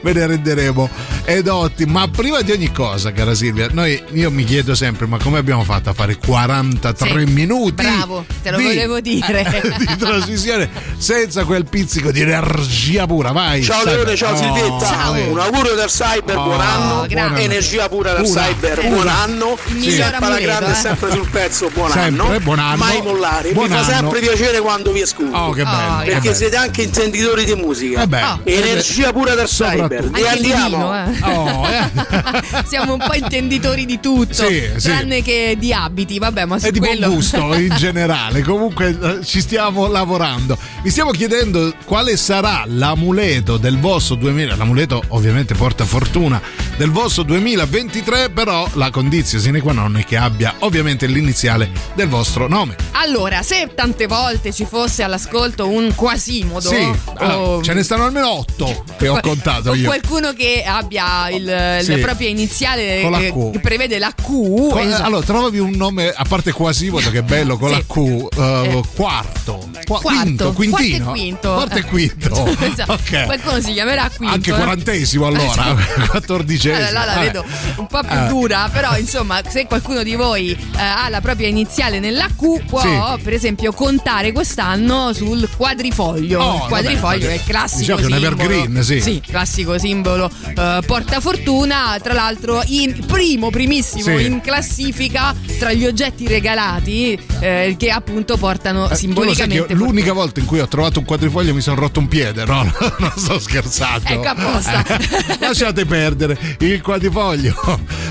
[0.03, 0.91] ve ne renderemo
[1.27, 1.85] edotti.
[1.87, 5.65] Ma prima di ogni cosa, cara Silvia, noi, io mi chiedo sempre, ma come abbiamo
[5.65, 7.83] fatto a fare 43 Sì, minuti?
[7.83, 9.75] Bravo, te lo di- volevo dire.
[9.87, 10.69] di trasmissione
[10.99, 13.33] senza quel pizzico di energia pura.
[13.33, 13.63] Vai.
[13.63, 13.85] Ciao.
[13.85, 15.17] Leone, ciao Oh, Silvietta.
[15.17, 15.29] eh.
[15.29, 17.07] Un augurio del cyber, Oh, buon anno.
[17.09, 17.45] grazie.
[17.45, 18.89] Energia pura del Una, cyber, una.
[18.89, 19.59] buon anno.
[19.67, 20.75] Il miglior Sempre alla grande, eh.
[20.75, 22.41] sempre sul pezzo, buon Sempre, anno.
[22.41, 22.77] buon anno.
[22.77, 23.53] Mai mollare.
[23.53, 23.91] Buon Mi fa anno.
[23.91, 25.37] sempre piacere quando vi ascolto.
[25.37, 25.99] Oh, che bello.
[25.99, 26.35] che Perché bello.
[26.35, 28.03] siete anche intenditori di musica.
[28.03, 29.87] Eh beh, Energia pura del soprattutto.
[29.89, 30.05] cyber.
[30.05, 30.11] E
[30.41, 31.15] di andiamo.
[31.23, 32.65] Oh, eh.
[32.67, 34.89] Siamo un po' intenditori di tutto, Sì, sì.
[34.89, 38.43] tranne che di abiti, vabbè, ma su e di buon quello gusto in generale.
[38.43, 40.57] Comunque eh, ci stiamo lavorando.
[40.83, 44.57] Vi stiamo chiedendo quale sarà l'amuleto del vostro 2000.
[44.57, 46.41] L'amuleto ovviamente porta fortuna
[46.77, 52.09] del vostro 2023, però la condizione sine qua non è che abbia ovviamente l'iniziale del
[52.09, 52.77] vostro nome.
[52.93, 58.05] Allora, se tante volte ci fosse all'ascolto un quasimodo Sì, allora, o, ce ne stanno
[58.05, 59.87] almeno 8 che ho contato o io.
[59.87, 61.91] qualcuno che abbia il, Sì.
[61.93, 63.51] la propria iniziale che, Q.
[63.53, 65.03] che prevede la Q, Con- esatto.
[65.05, 67.75] Allora, trovavi un nome a parte quasimodo che è bello con Sì.
[67.75, 71.53] la Q, eh, quarto, Qua- Quarto, quinto, quintino, quarto e quinto.
[71.55, 72.57] quarto e quinto.
[72.67, 72.93] Esatto.
[72.93, 73.25] Ok.
[73.27, 74.35] Qualcuno si chiamerà quinto.
[74.35, 74.55] Anche eh.
[74.55, 75.77] quarantesimo allora,
[76.09, 76.75] quattordicesimo.
[76.87, 77.45] Allora, là la vedo
[77.77, 78.27] un po' più Eh.
[78.27, 82.81] dura, però insomma, se qualcuno di voi eh, ha la propria iniziale nella Q, può
[82.81, 83.23] Sì.
[83.23, 86.41] per esempio contare quest'anno sul quadrifoglio.
[86.41, 88.27] Oh, il quadrifoglio vabbè, è il classico diciamo simbolo.
[88.27, 89.23] evergreen, sì.
[89.25, 94.25] classico simbolo eh, portafortuna, tra l'altro in primo, primissimo Sì.
[94.25, 98.97] in classifica tra gli oggetti regalati eh, che appunto portano Eh, tu lo sai che
[98.97, 102.47] simbolicamente io l'unica volta in cui ho trovato un quadrifoglio mi sono rotto un piede,
[102.47, 102.63] no?
[102.99, 104.09] non sto scherzando.
[104.09, 104.85] Ecco, apposta.
[104.87, 107.53] Eh, lasciate perdere il quadrifoglio.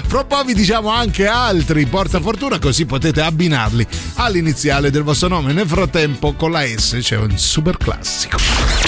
[0.06, 5.54] Fra un po' vi diciamo anche altri portafortuna così potete abbinarli all'iniziale del vostro nome.
[5.54, 8.38] Nel frattempo con la S c'è un super classico.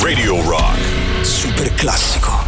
[0.02, 0.78] Radio Rock.
[1.22, 2.47] Super classico.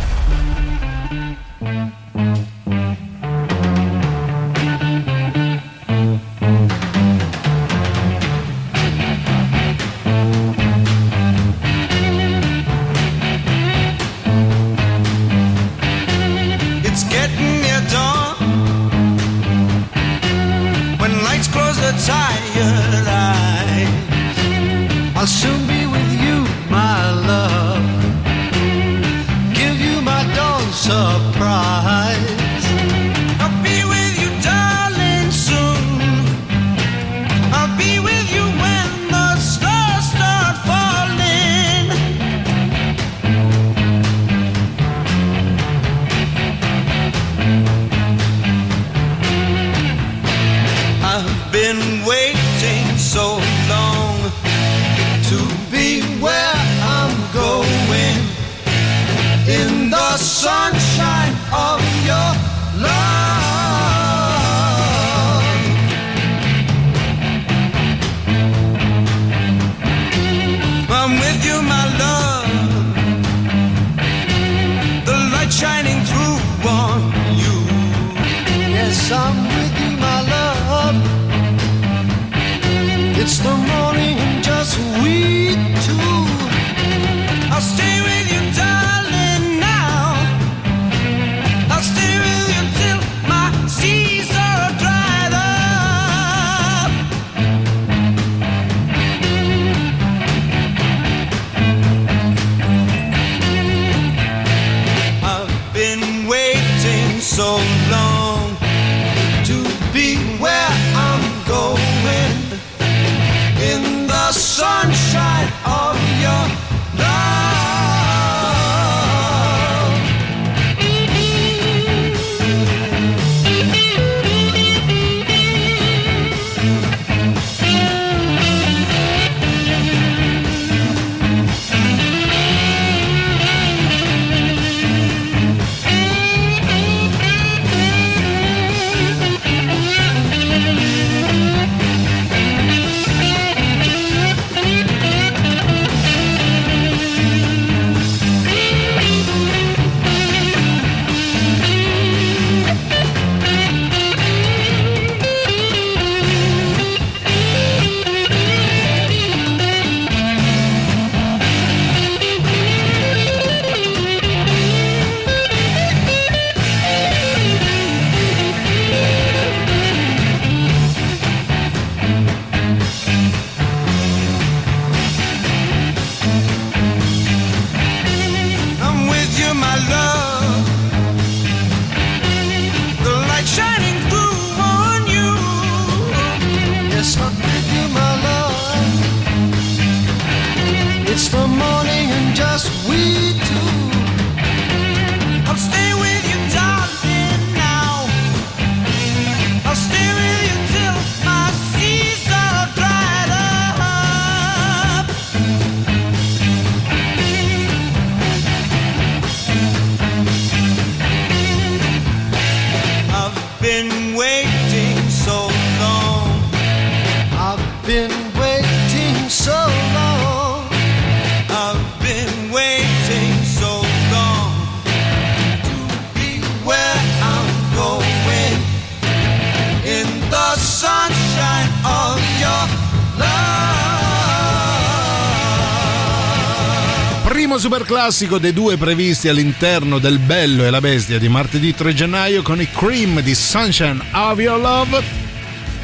[237.70, 242.41] Super classico dei due previsti all'interno del Bello e la Bestia di martedì 3 gennaio
[242.41, 245.29] con i Cream di Sunshine of Your Love.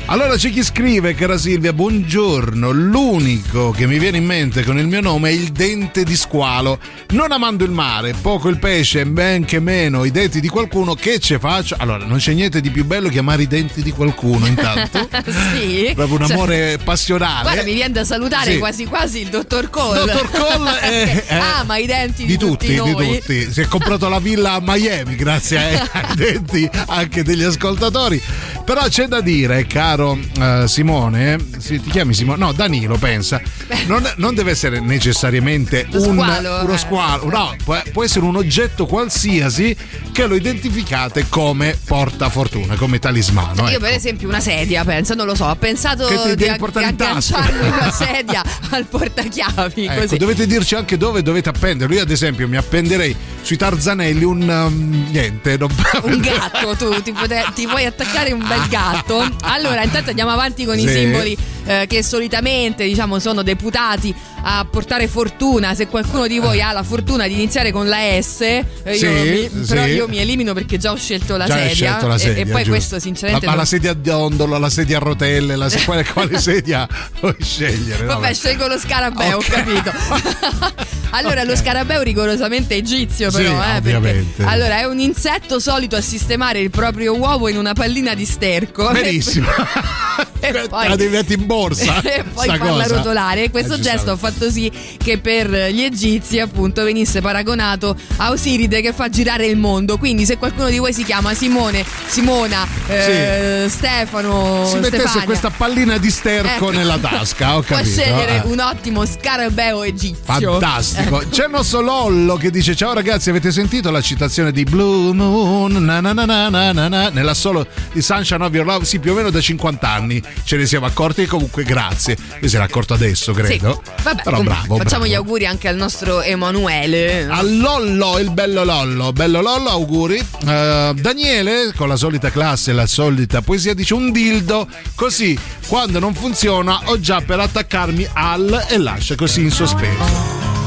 [0.08, 2.70] Allora c'è chi scrive, cara Silvia, buongiorno.
[2.70, 6.78] L'unico che mi viene in mente con il mio nome è il dente di squalo.
[7.10, 11.18] Non amando il mare, poco il pesce, ben che meno i denti di qualcuno, che
[11.18, 11.76] ce faccio?
[11.80, 15.10] Allora, non c'è niente di più bello che amare i denti di qualcuno, intanto.
[15.56, 15.92] sì.
[15.96, 17.42] Proprio un Cioè, amore passionale.
[17.42, 18.58] Guarda, mi viene da salutare Sì.
[18.60, 20.00] quasi quasi il dottor Cole.
[20.06, 23.18] Dottor Cole è- è- ama i denti di, di tutti, di noi.
[23.20, 23.52] tutti.
[23.52, 28.22] Si è comprato la villa a Miami grazie ai, ai denti anche degli ascoltatori.
[28.66, 32.40] Però c'è da dire, caro eh, Simone, sì, ti chiami Simone?
[32.40, 33.40] No, Danilo, pensa,
[33.86, 36.78] non, non deve essere necessariamente un, squalo, uno eh.
[36.80, 39.76] squalo, no, può, può essere un oggetto qualsiasi
[40.12, 43.62] che lo identificate come portafortuna, come talismano.
[43.64, 43.80] Io ecco.
[43.82, 46.84] per esempio una sedia, penso, non lo so, ho pensato Che ti di, ag- di
[46.84, 50.18] agganciarmi una sedia al portachiavi, Ecco, così.
[50.18, 51.94] dovete dirci anche dove dovete appenderlo.
[51.94, 55.56] Io, ad esempio, mi appenderei sui tarzanelli un um, niente.
[55.56, 55.70] non-
[56.02, 59.28] Un gatto, tu ti, pote- ti vuoi attaccare un bel gatto?
[59.56, 60.90] Allora, intanto andiamo avanti con i Sì.
[60.90, 64.14] simboli eh, che solitamente diciamo sono deputati
[64.48, 65.74] a portare fortuna.
[65.76, 69.08] Se qualcuno di voi ha la fortuna di iniziare con la S, eh, io Sì,
[69.52, 69.90] mi- però sì.
[69.90, 71.74] io mi elimino perché già ho scelto la Già sedia.
[71.74, 72.70] scelto la e- sedia, e, poi giusto.
[72.70, 76.38] questo sinceramente Ma, ma la sedia a dondolo, la sedia a rotelle, la, quale, quale
[76.40, 76.88] sedia
[77.20, 78.06] vuoi scegliere?
[78.06, 79.46] Vabbè, scelgo lo scarabeo, Ok.
[79.48, 79.92] ho capito.
[81.12, 86.02] allora, lo scarabeo rigorosamente egizio, Sì, però, eh, perché- allora, è un insetto solito a
[86.02, 88.90] sistemare il proprio uovo in una pallina di sterco.
[88.92, 89.48] Benissimo.
[90.40, 92.02] e poi, La devi mettere in borsa.
[92.04, 92.96] e poi farla cosa.
[92.98, 93.44] rotolare.
[93.46, 98.32] E questo Eh, gesto ha fatto sì che per gli egizi, appunto, venisse paragonato a
[98.32, 99.98] Osiride che fa girare il mondo.
[99.98, 105.50] Quindi, se qualcuno di voi si chiama Simone, Simona, eh, Stefano, Si mettesse Stefania, questa
[105.50, 106.70] pallina di sterco Ecco.
[106.72, 107.90] nella tasca, ho Può capito.
[108.02, 108.48] scegliere eh.
[108.48, 110.24] un ottimo scarabeo egizio.
[110.24, 111.22] Fantastico.
[111.22, 111.30] Ecco.
[111.30, 115.84] C'è il nostro Lollo che dice: Ciao ragazzi, avete sentito la citazione di Blue Moon?
[115.84, 118.86] Na na na na na na na, nell'assolo di Sunshine of Your Love?
[118.86, 120.05] Sì, più o meno da 50 anni
[120.44, 121.24] ce ne siamo accorti.
[121.24, 122.18] E comunque, grazie.
[122.40, 123.82] Mi si era accorto adesso, credo.
[123.84, 123.92] Sì.
[124.04, 124.78] Vabbè, Però comunque, bravo.
[124.78, 125.06] facciamo bravo.
[125.06, 127.28] gli auguri anche al nostro Emanuele.
[127.30, 130.18] A Lollo, il bello Lollo, bello Lollo, auguri.
[130.18, 135.38] Eh, Daniele, con la solita classe e la solita poesia, dice un dildo, così
[135.68, 140.04] quando non funziona ho già per attaccarmi al e lascia così in sospeso.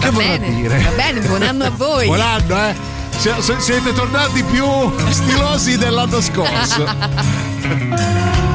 [0.01, 0.79] Che Va bene, dire?
[0.79, 2.07] va bene, buon anno a voi.
[2.07, 2.97] Buon anno, eh!
[3.59, 4.65] Siete tornati più
[5.11, 6.87] stilosi dell'anno scorso.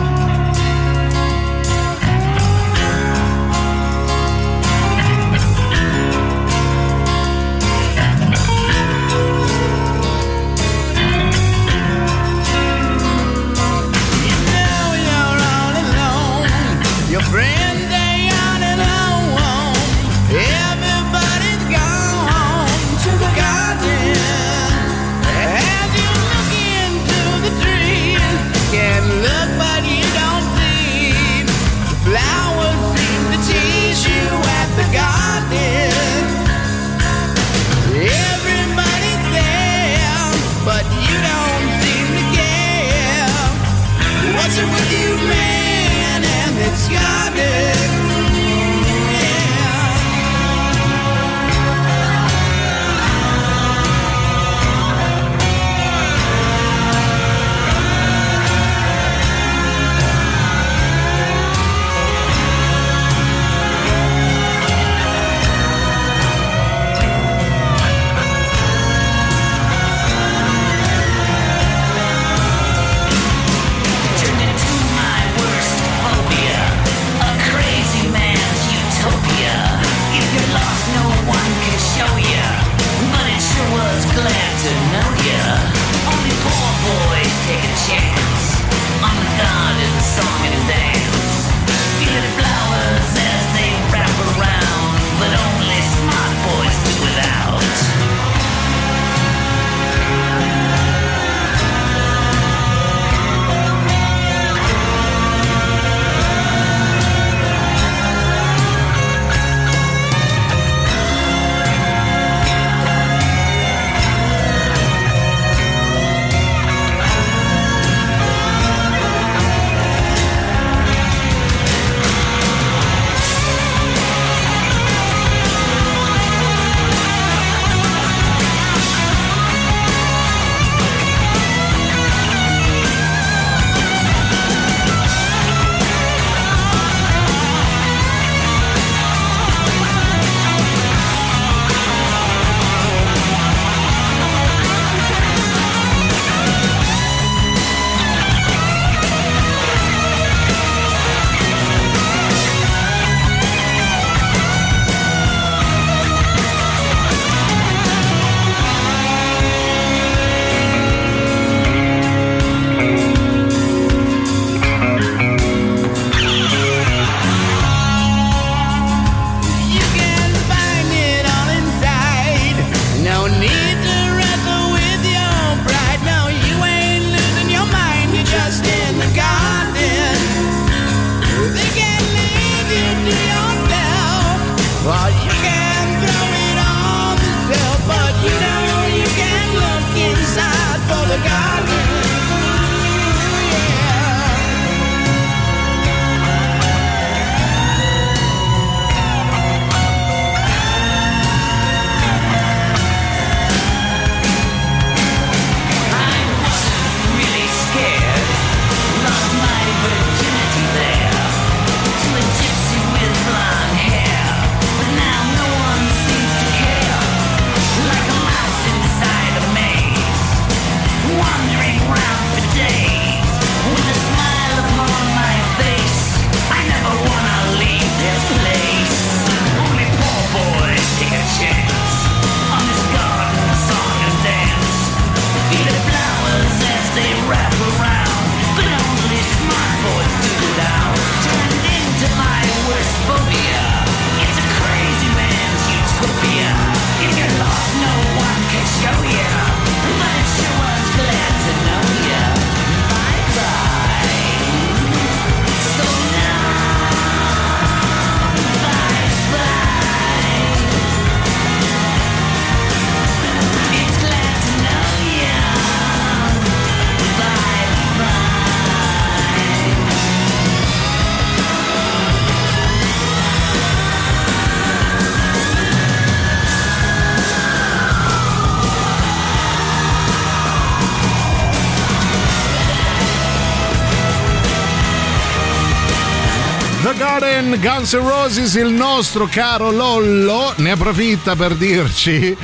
[287.60, 292.36] Guns N' Roses, il nostro caro Lollo ne approfitta per dirci.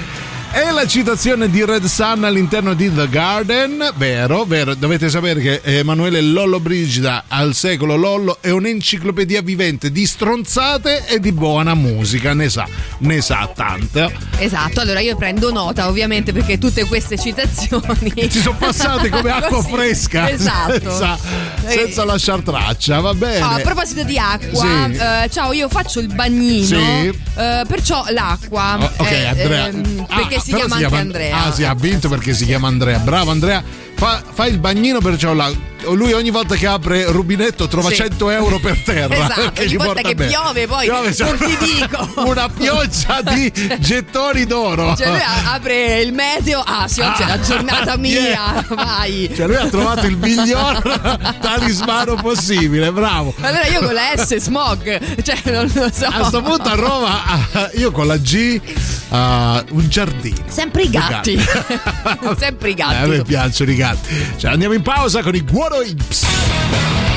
[0.52, 5.62] E la citazione di Red Sun all'interno di The Garden, vero, vero, dovete sapere che
[5.64, 12.34] Emanuele Lollo Brigida al secolo Lollo è un'enciclopedia vivente di stronzate e di buona musica,
[12.34, 12.68] ne sa,
[13.00, 14.12] ne sa tanto.
[14.38, 19.62] Esatto, allora io prendo nota ovviamente perché tutte queste citazioni Ci sono passate come acqua
[19.62, 20.72] fresca, Esatto.
[20.80, 21.18] senza,
[21.68, 23.44] senza lasciar traccia, va bene.
[23.46, 24.98] Oh, a proposito di acqua, Sì.
[24.98, 27.08] eh, ciao, io faccio il bagnino, Sì.
[27.38, 28.78] eh, perciò l'acqua.
[28.80, 29.66] Oh, ok, eh, Andrea.
[30.08, 31.44] Ah, perché si però chiama anche Andrea.
[31.46, 32.98] Ah, sì, ha vinto perché si chiama Andrea.
[33.00, 33.64] Bravo, Andrea.
[33.96, 35.52] Fa, fa il bagnino perciò la-
[35.94, 37.96] lui ogni volta che apre rubinetto trova Sì.
[37.96, 39.14] 100 euro per terra.
[39.16, 40.30] Esatto, ogni volta che bene.
[40.30, 42.10] piove poi Piove, non ti dico.
[42.30, 44.96] Una pioggia di gettoni d'oro.
[44.96, 48.66] Cioè lui apre il meteo, ah sì, oggi è la giornata Ah, mia, yeah.
[48.70, 49.30] vai.
[49.36, 50.82] Cioè lui ha trovato il miglior
[51.42, 53.34] talismano possibile, bravo.
[53.42, 56.06] Allora io con la S smog, cioè non lo so.
[56.06, 57.24] A sto punto a Roma,
[57.54, 58.60] ah, io con la G,
[59.10, 60.29] ah, un giardino.
[60.48, 61.40] Sempre i gatti.
[62.38, 63.24] Sempre i Eh, a me gatti.
[63.28, 64.26] piacciono i gatti.
[64.38, 67.09] Cioè, andiamo in pausa con i Guoro Ips.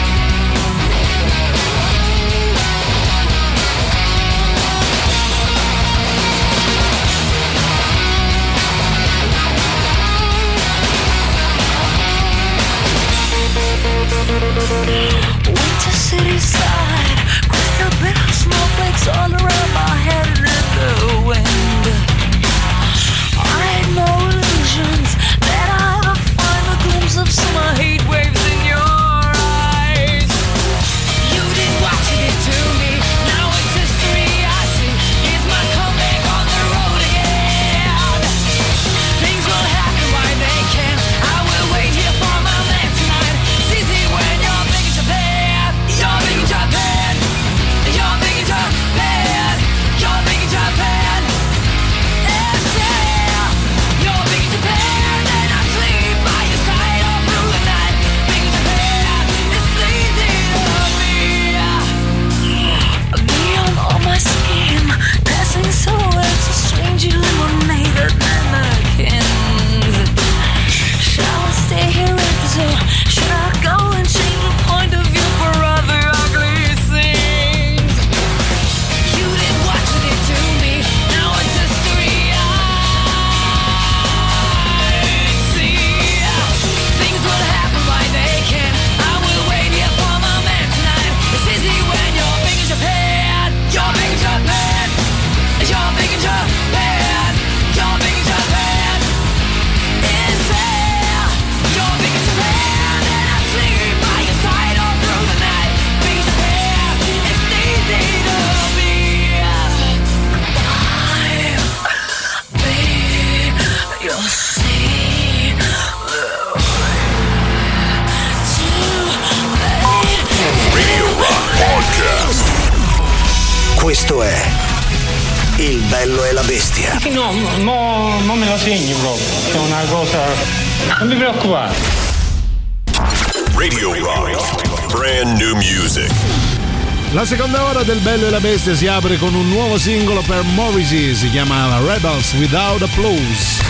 [138.62, 143.60] E Bestia si apre con un nuovo singolo per Morrissey, si chiama Rebels Without Applause.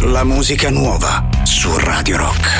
[0.00, 2.53] La musica nuova su Radio Rock.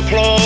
[0.00, 0.39] Applause.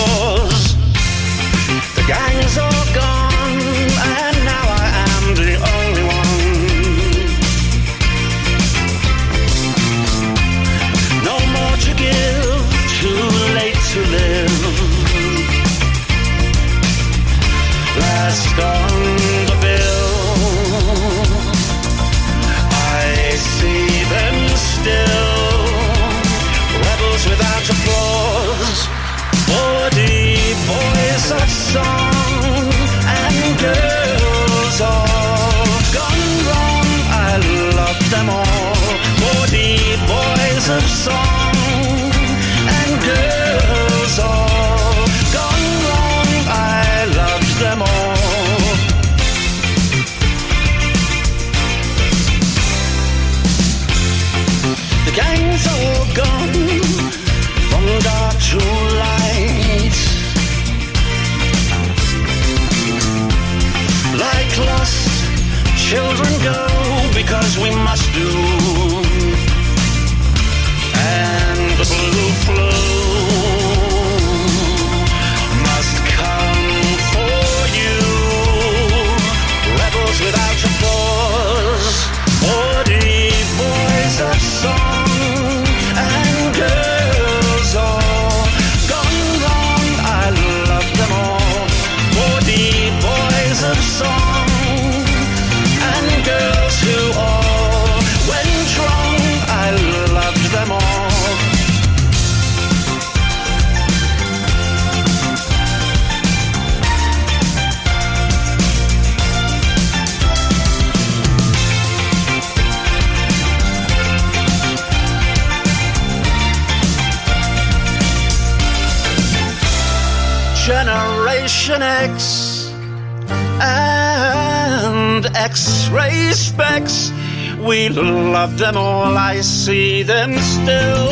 [127.65, 129.17] We love them all.
[129.17, 131.09] I see them still.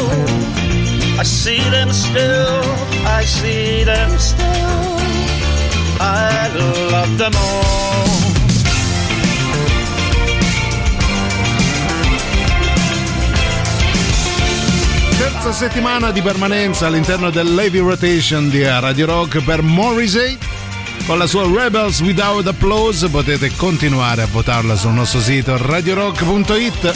[1.19, 2.63] I see them still.
[3.07, 4.99] I see them still.
[5.99, 6.51] I
[6.91, 8.03] love them all.
[15.17, 20.52] Terza settimana di permanenza all'interno del Levy Rotation di Radio Rock per Morrissey.
[21.07, 26.95] Con la sua Rebels Without Applause potete continuare a votarla sul nostro sito radiorock.it.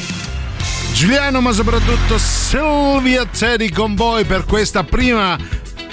[0.92, 5.36] Giuliano, ma soprattutto Silvia Teddy con voi per questa prima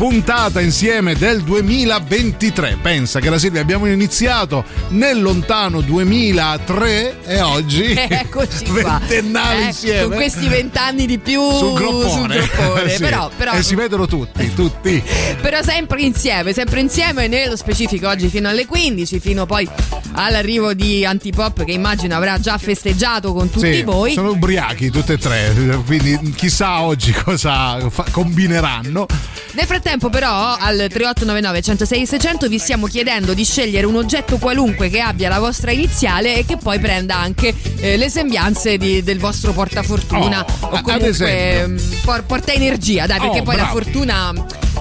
[0.04, 2.78] puntata insieme del 2023.
[2.82, 10.02] Pensa che la Silvia abbiamo iniziato nel lontano 2003 e oggi Eccoci ventennale Eh, insieme.
[10.04, 12.90] Con questi vent'anni di più sul groppone, sul groppone.
[12.94, 13.00] Sì.
[13.00, 15.02] però, però, e si vedono tutti, tutti.
[15.42, 19.66] però sempre insieme, sempre insieme, nello specifico oggi fino alle 15, fino poi
[20.12, 24.12] all'arrivo di Antipop che immagino avrà già festeggiato con tutti Sì, voi.
[24.12, 25.54] Sono ubriachi tutte e tre,
[25.86, 29.06] quindi chissà oggi cosa fa- combineranno.
[29.54, 34.90] Nel frattempo però al 3899 106 600 vi stiamo chiedendo di scegliere un oggetto qualunque
[34.90, 39.20] che abbia la vostra iniziale e che poi prenda anche eh, le sembianze di- del
[39.20, 43.80] vostro portafortuna Oh, o comunque mm, por- porta energia, dai, perché Oh, poi la bravo.
[43.82, 44.34] fortuna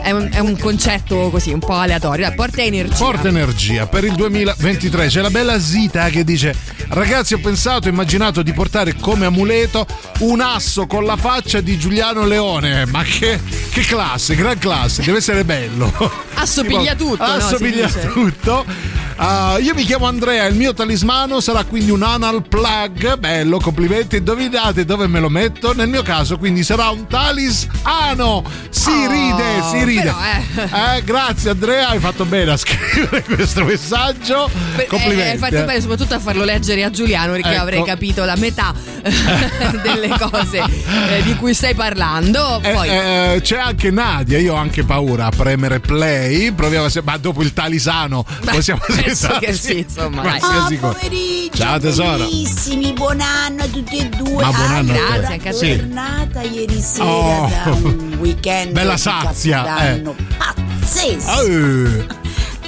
[0.02, 2.94] è un, è un concetto così un po' aleatorio, porta energia.
[2.94, 5.06] Forte energia per il 2023.
[5.06, 6.54] C'è la bella Zita che dice:
[6.88, 9.86] Ragazzi, ho pensato, immaginato di portare come amuleto
[10.20, 12.84] un asso con la faccia di Giuliano Leone.
[12.86, 13.38] Ma che,
[13.70, 15.90] che classe, gran classe, deve essere bello.
[16.34, 18.08] Assomiglia tutto, no, Assomiglia dice.
[18.08, 18.64] tutto.
[19.24, 23.18] Ah, io mi chiamo Andrea, il mio talismano sarà quindi un anal plug.
[23.18, 24.16] Bello, complimenti.
[24.16, 25.72] Indovinate dove me lo metto?
[25.74, 28.42] Nel mio caso, quindi sarà un talis ano.
[28.70, 30.12] Si Oh, ride, si ride.
[30.52, 34.50] però, Eh, grazie Andrea, hai fatto bene a scrivere questo messaggio.
[34.88, 35.20] Complimenti.
[35.20, 35.64] eh, hai fatto eh.
[35.64, 37.62] bene soprattutto a farlo leggere a Giuliano perché Ecco.
[37.62, 38.74] avrei capito la metà
[39.82, 40.58] delle cose
[41.10, 42.60] eh, di cui stai parlando.
[42.60, 46.50] Eh, Poi eh, c'è anche Nadia, io ho anche paura a premere play.
[46.50, 48.80] Proviamo a se- ma dopo il talisano Beh, possiamo
[49.38, 50.38] che sì, insomma, dai.
[50.40, 50.92] qualsiasi Ah, cosa.
[50.98, 52.16] povericcio, Ciao tesoro.
[52.24, 54.42] bellissimi, buon anno a tutti e due.
[54.42, 55.00] Ma buon Ah, anno a te.
[55.00, 55.76] allora, Grazie, anche a te.
[55.78, 57.48] tornata ieri sera Oh.
[57.48, 61.40] da un weekend Bella sazia, Capodanno pazzesco.
[61.42, 62.06] Eh,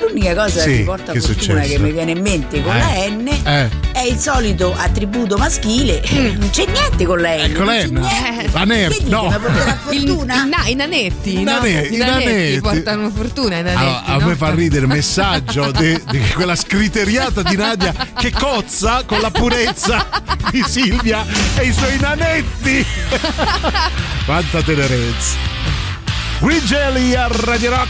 [0.00, 1.72] L'unica cosa Sì, che mi porta che fortuna successo?
[1.72, 3.70] che mi viene in mente con Eh, la N eh.
[3.92, 6.02] è il solito attributo maschile.
[6.34, 7.40] Non c'è niente con la N.
[7.40, 7.94] Ecco c'è l'N.
[7.94, 8.50] niente.
[8.52, 9.28] La N, Che dite, no.
[9.90, 10.34] il, fortuna?
[10.42, 11.64] il na- i nanetti, I no?
[11.64, 12.60] I i nanetti nanetti.
[12.60, 13.78] portano fortuna i nanetti.
[13.82, 14.26] Allora, a no?
[14.26, 16.00] me fa ridere il messaggio di
[16.34, 20.06] quella scriteriata di Nadia che cozza con la purezza
[20.50, 21.24] di Silvia
[21.56, 22.84] e i suoi nanetti.
[24.26, 25.53] Quanta tenerezza.
[26.40, 27.88] Grigelli a Radio Rock.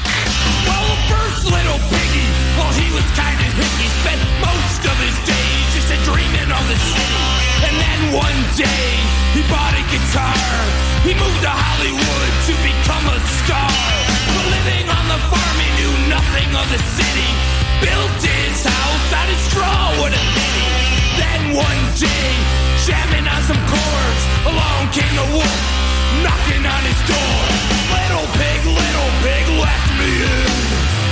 [0.68, 2.26] Well, the first little piggy,
[2.57, 6.64] well, he was kind of hippie, spent most of his days just a dreaming of
[6.68, 7.24] the city.
[7.64, 8.88] And then one day,
[9.32, 10.45] he bought a guitar.
[11.03, 13.74] He moved to Hollywood to become a star.
[14.36, 17.30] But living on the farm, he knew nothing of the city.
[17.80, 20.68] Built his house out of straw, what a pity.
[21.16, 22.28] Then one day,
[22.84, 25.61] jamming on some chords, along came the wolf,
[26.22, 27.38] knocking on his door.
[27.90, 31.03] Little pig, little pig, let me in.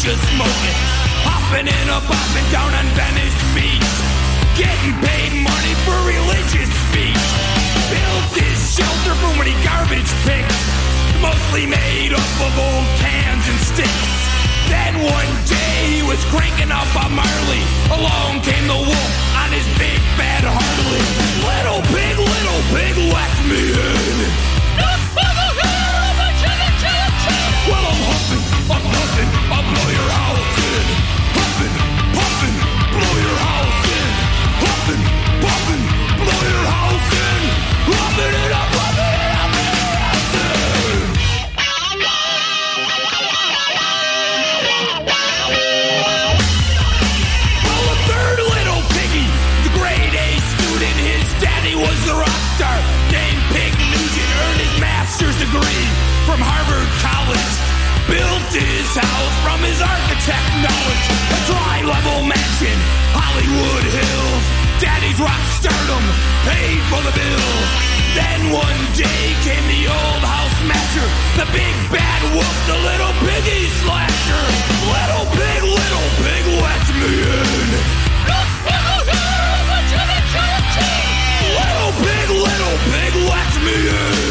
[0.00, 0.78] Ganja smoking.
[1.24, 3.92] Hopping and a bopping down on Venice Beach.
[4.56, 7.26] Getting paid money for religious speech.
[7.92, 10.56] Built his shelter from when he garbage picked.
[11.20, 14.08] Mostly made up of old cans and sticks.
[14.72, 17.62] Then one day he was cranking up a Marley.
[17.92, 21.04] Along came the wolf on his big bad Harley.
[21.44, 24.59] Little pig, little pig, let me in.
[58.50, 61.06] Built his house from his architect knowledge.
[61.06, 62.78] A dry level mansion,
[63.14, 64.44] Hollywood Hills.
[64.82, 66.02] Daddy's rock stardom
[66.50, 67.70] paid for the bills.
[68.18, 70.50] Then one day came the old house
[71.38, 74.44] the big bad wolf, the little piggy slasher.
[74.82, 77.70] Little pig, little pig, let me in.
[81.54, 84.30] Little pig, little pig, let me in.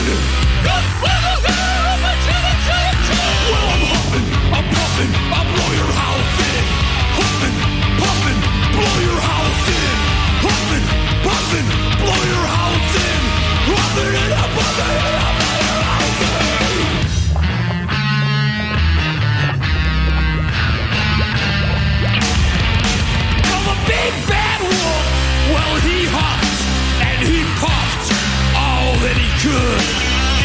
[29.50, 29.82] Could.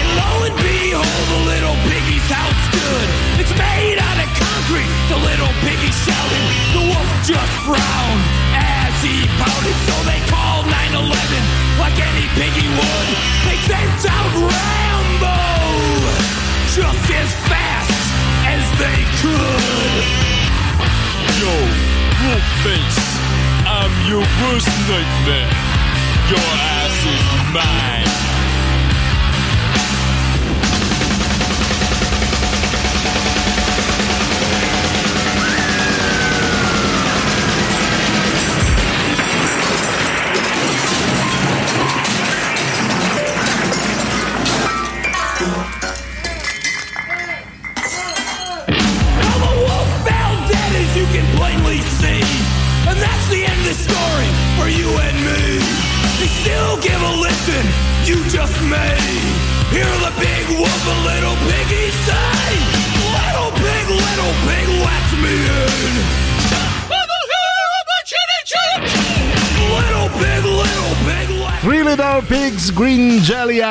[0.00, 3.08] And lo and behold, the little piggy's house stood.
[3.40, 6.44] It's made out of concrete, the little piggy shouted.
[6.72, 8.24] The wolf just frowned
[8.56, 9.76] as he pouted.
[9.88, 11.12] So they called 911
[11.76, 13.08] like any piggy would.
[13.44, 15.36] They sent out Rambo
[16.72, 17.92] just as fast
[18.48, 20.04] as they could.
[21.40, 21.52] Yo,
[22.24, 23.00] wolf face,
[23.68, 25.52] I'm your worst nightmare.
[26.32, 28.33] Your ass is mine.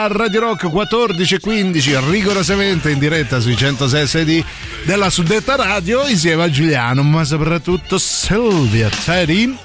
[0.08, 4.44] Radio Rock 14.15 rigorosamente in diretta sui 106 CD
[4.86, 9.58] della suddetta radio insieme a Giuliano ma soprattutto Silvia Teddy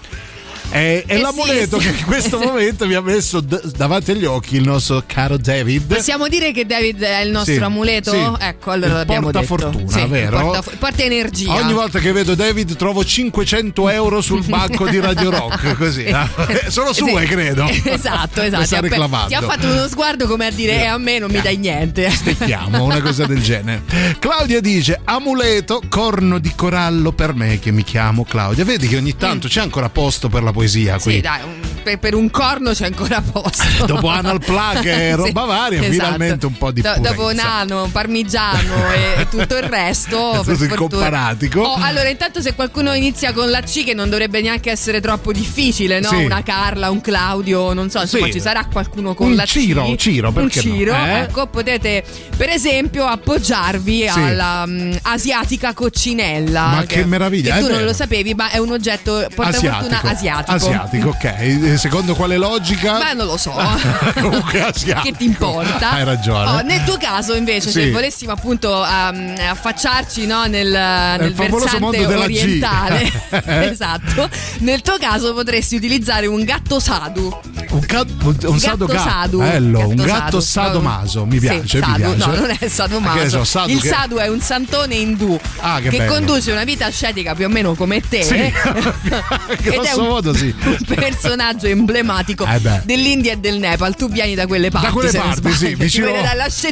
[0.71, 1.91] e, e Eh l'amuleto sì.
[1.91, 5.95] che in questo momento mi ha messo d- davanti agli occhi il nostro caro David
[5.95, 8.11] Possiamo dire che David è il nostro Sì, amuleto?
[8.11, 8.19] sì.
[8.39, 9.45] Ecco, allora Il l'abbiamo detto.
[9.47, 10.41] portafortuna, Sì, vero?
[10.41, 11.55] portaf- porta energia.
[11.55, 16.05] Ogni volta che vedo David trovo 500 euro sul banco di Radio Rock, così.
[16.11, 16.29] no?
[16.69, 17.67] Sono sue, credo.
[17.69, 18.65] Esatto, esatto.
[18.65, 19.29] Sta reclamando.
[19.29, 22.07] Ti ha fatto uno sguardo come a dire: "Eh, a me non mi dai niente.
[22.07, 23.83] Aspettiamo, una cosa del genere.
[24.19, 28.65] Claudia dice: Amuleto, corno di corallo per me che mi chiamo Claudia.
[28.65, 31.13] Vedi che ogni tanto c'è ancora posto per la poesia qui.
[31.15, 33.65] Sì, dai, un- per, per un corno c'è ancora posto.
[33.87, 35.93] Dopo Anal Plug e Sì, roba varia, esatto.
[35.93, 37.15] finalmente un po' di Do- purezza.
[37.15, 40.43] Dopo nano, parmigiano e tutto il resto.
[40.45, 41.61] Tutto il comparatico.
[41.61, 45.33] Oh, allora, intanto, se qualcuno inizia con la C, che non dovrebbe neanche essere troppo
[45.33, 46.09] difficile, no?
[46.09, 46.25] Sì.
[46.25, 48.33] Una Carla, un Claudio, non so, insomma, Sì.
[48.33, 49.97] ci sarà qualcuno con Un la Ciro, C.
[49.97, 50.75] Ciro, un perché no?
[50.75, 51.19] Ciro, Eh?
[51.21, 52.03] ecco, potete
[52.37, 54.19] per esempio appoggiarvi Sì.
[54.19, 56.67] alla mm, asiatica coccinella.
[56.67, 57.87] Ma che meraviglia, Che tu non vero.
[57.89, 60.07] lo sapevi, ma è un oggetto portafortuna asiatico.
[60.09, 61.25] Asiatico, ok.
[61.25, 62.99] Eh, Secondo quale logica?
[62.99, 63.53] Ma non lo so.
[64.21, 65.01] Comunque asiatico.
[65.03, 65.91] che ti importa?
[65.91, 66.51] Hai ragione.
[66.51, 67.81] Oh, nel tuo caso, invece, Sì.
[67.83, 73.11] se volessimo appunto um, affacciarci no, nel, nel versante mondo della orientale,
[73.71, 74.29] esatto,
[74.61, 77.41] nel tuo caso potresti utilizzare un gatto sadu.
[77.71, 79.09] Un, ca- un, un Gatto gatto.
[79.11, 79.39] sadu.
[79.39, 80.67] Bello, un Gatto gatto sadu.
[80.69, 81.25] sadomaso.
[81.27, 81.95] Mi Sì, piace, mi sadu.
[81.97, 82.17] piace.
[82.17, 83.29] No, non è sadomaso.
[83.39, 86.87] So, sadu Il che- sadu è un santone indù Ah, che che, conduce una vita
[86.87, 88.23] ascetica più o meno come te.
[88.23, 88.53] Sì,
[89.63, 90.55] grosso un, modo sì.
[90.65, 93.97] un personaggio emblematico Eh dell'India e del Nepal.
[93.97, 94.87] Tu vieni da quelle parti.
[94.87, 96.13] Da quelle parti, sì, vicino,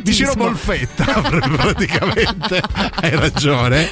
[0.02, 2.62] vicino Molfetta, praticamente.
[3.00, 3.90] Hai ragione.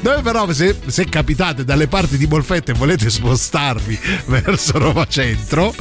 [0.00, 5.74] Dove però, se, se capitate dalle parti di Molfetta e volete spostarvi verso Roma Centro,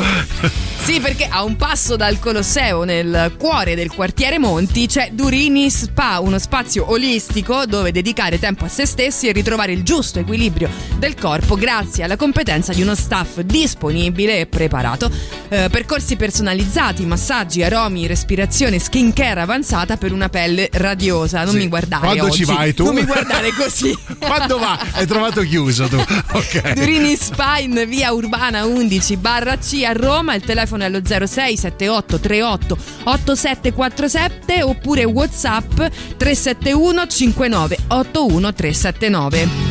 [0.83, 6.19] Sì, perché a un passo dal Colosseo, nel cuore del quartiere Monti, c'è Durini Spa,
[6.19, 11.15] uno spazio olistico dove dedicare tempo a se stessi e ritrovare il giusto equilibrio del
[11.15, 15.09] corpo grazie alla competenza di uno staff disponibile e preparato.
[15.47, 21.43] Eh, percorsi personalizzati, massaggi, aromi, respirazione, skincare avanzata per una pelle radiosa.
[21.43, 21.57] Non Sì.
[21.59, 22.37] mi guardare Quando oggi.
[22.37, 22.83] ci vai tu?
[22.85, 23.97] Non mi guardare così.
[24.19, 24.77] quando va?
[24.91, 25.95] Hai trovato chiuso tu.
[26.35, 26.73] Ok.
[26.73, 31.55] Durini Spa in via Urbana 11 barra C a Roma, il telefono è allo 06
[31.55, 35.73] 78 38 8747 oppure Whatsapp
[36.17, 39.64] 371 59 81 379.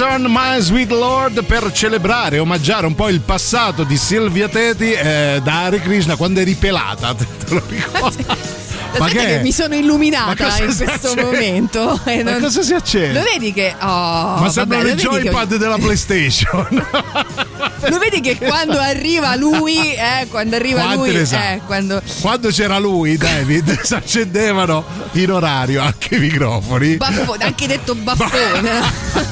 [0.00, 4.92] Harrison, My Sweet Lord, per celebrare e omaggiare un po' il passato di Silvia Teti
[4.92, 7.14] eh, da Hare Krishna quando eri pelata.
[7.16, 8.24] Te lo ricordi?
[8.98, 11.22] Ma che che mi sono illuminata Ma in questo accende?
[11.22, 12.00] momento.
[12.04, 13.18] e Ma non- cosa si accende?
[13.18, 13.74] Lo vedi che.
[13.80, 16.86] Oh, Ma vabbè, sembrano lo i vedi che- joypad della PlayStation.
[17.88, 22.78] Lo vedi che quando arriva lui, eh, quando arriva Quante lui, eh, quando Quando c'era
[22.78, 26.96] lui, David, si accendevano in orario anche i microfoni.
[26.96, 28.80] baffo, anche detto baffone.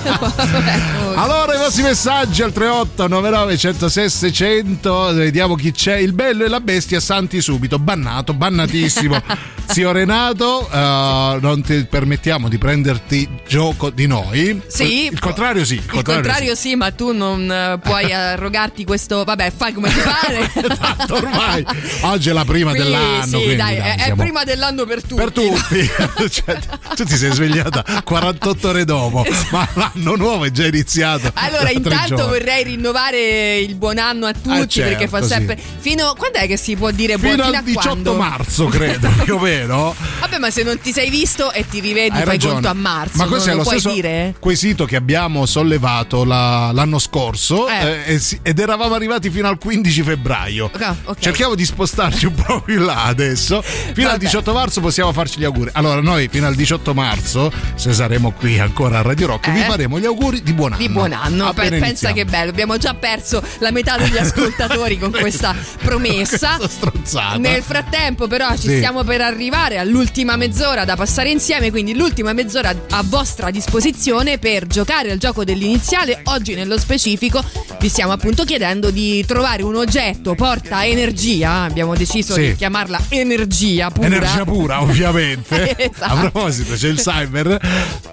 [1.16, 6.48] Allora i vostri messaggi al 38 99 106 600 vediamo chi c'è il bello e
[6.48, 9.22] la bestia santi subito bannato bannatissimo
[9.70, 15.06] zio Renato eh, non ti permettiamo di prenderti gioco di noi Sì.
[15.06, 19.24] il contrario sì il Il contrario, contrario sì, ma tu non eh, puoi arrogarti questo.
[19.24, 20.50] Vabbè, fai come ti pare.
[20.52, 21.12] sì.
[21.12, 21.64] ormai
[22.02, 25.02] oggi è la prima Quindi, dell'anno sì, quindi, dai, dai, è, siamo- prima dell'anno per
[25.02, 25.14] tutti.
[25.14, 25.90] per tutti
[26.30, 26.58] Cioè,
[26.94, 32.16] tu ti sei svegliata 48 ore dopo ma l'anno nuovo è già iniziato Allora, intanto
[32.16, 32.26] giorni.
[32.38, 35.28] vorrei rinnovare il buon anno a tutti Ah, certo, perché fa sì.
[35.28, 35.58] sempre.
[35.78, 36.14] Fino.
[36.16, 38.14] Quando è che si può dire buon fino fino al a 18 quando?
[38.14, 42.10] marzo credo più o meno Vabbè, ma se non ti sei visto e ti rivedi,
[42.16, 42.52] Hai fai ragione.
[42.54, 43.16] conto a marzo.
[43.18, 44.34] Ma questo è lo lo stesso dire?
[44.38, 48.02] quesito che abbiamo sollevato la- l'anno scorso Eh.
[48.14, 50.70] eh, ed eravamo arrivati fino al 15 febbraio.
[50.78, 51.18] Ah, ok.
[51.18, 53.62] Cerchiamo di spostarci un po' più là adesso.
[53.62, 54.24] Fino al Vabbè.
[54.24, 55.70] 18 marzo possiamo farci gli auguri.
[55.72, 59.64] Allora, noi fino al 18 marzo, se saremo qui ancora a Radio Rock, vi Eh.
[59.64, 60.80] faremo gli auguri di buon anno.
[60.82, 62.14] Di buon anno, Appena Pe- pensa iniziamo.
[62.14, 66.56] che bello, abbiamo già perso la metà degli ascoltatori con questa promessa.
[66.56, 67.36] Questa.
[67.38, 68.76] Nel frattempo, però, ci Sì.
[68.76, 71.70] stiamo per arrivare all'ultima mezz'ora da passare insieme.
[71.70, 76.20] Quindi, l'ultima mezz'ora a vostra disposizione per giocare al gioco dell'iniziale.
[76.24, 77.42] Oggi, nello specifico,
[77.80, 81.62] vi stiamo appunto chiedendo di trovare un oggetto porta energia.
[81.62, 82.40] Abbiamo deciso Sì.
[82.48, 84.06] di chiamarla energia pura.
[84.06, 85.76] Energia pura, ovviamente.
[85.76, 86.12] Esatto.
[86.12, 87.58] A proposito, c'è il cyber.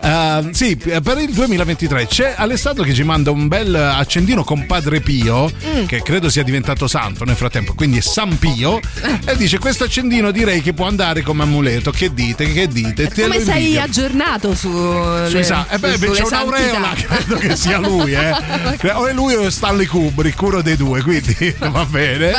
[0.01, 4.99] Ehm, sì, per il 2023 c'è Alessandro che ci manda un bel accendino con Padre
[5.01, 5.85] Pio, Mm.
[5.85, 8.79] che credo sia diventato santo nel frattempo, quindi è San Pio.
[9.25, 11.91] E dice: Questo accendino direi che può andare come amuleto.
[11.91, 12.51] Che dite?
[12.51, 13.07] Che dite?
[13.07, 13.81] Te Come lo sei invidio.
[13.81, 14.69] aggiornato su.
[15.29, 18.31] Sui sa- eh beh, c'è un'aureola, credo che sia lui, eh.
[18.93, 22.33] O è lui o è Stanley Kubrick, uno dei due, quindi va bene.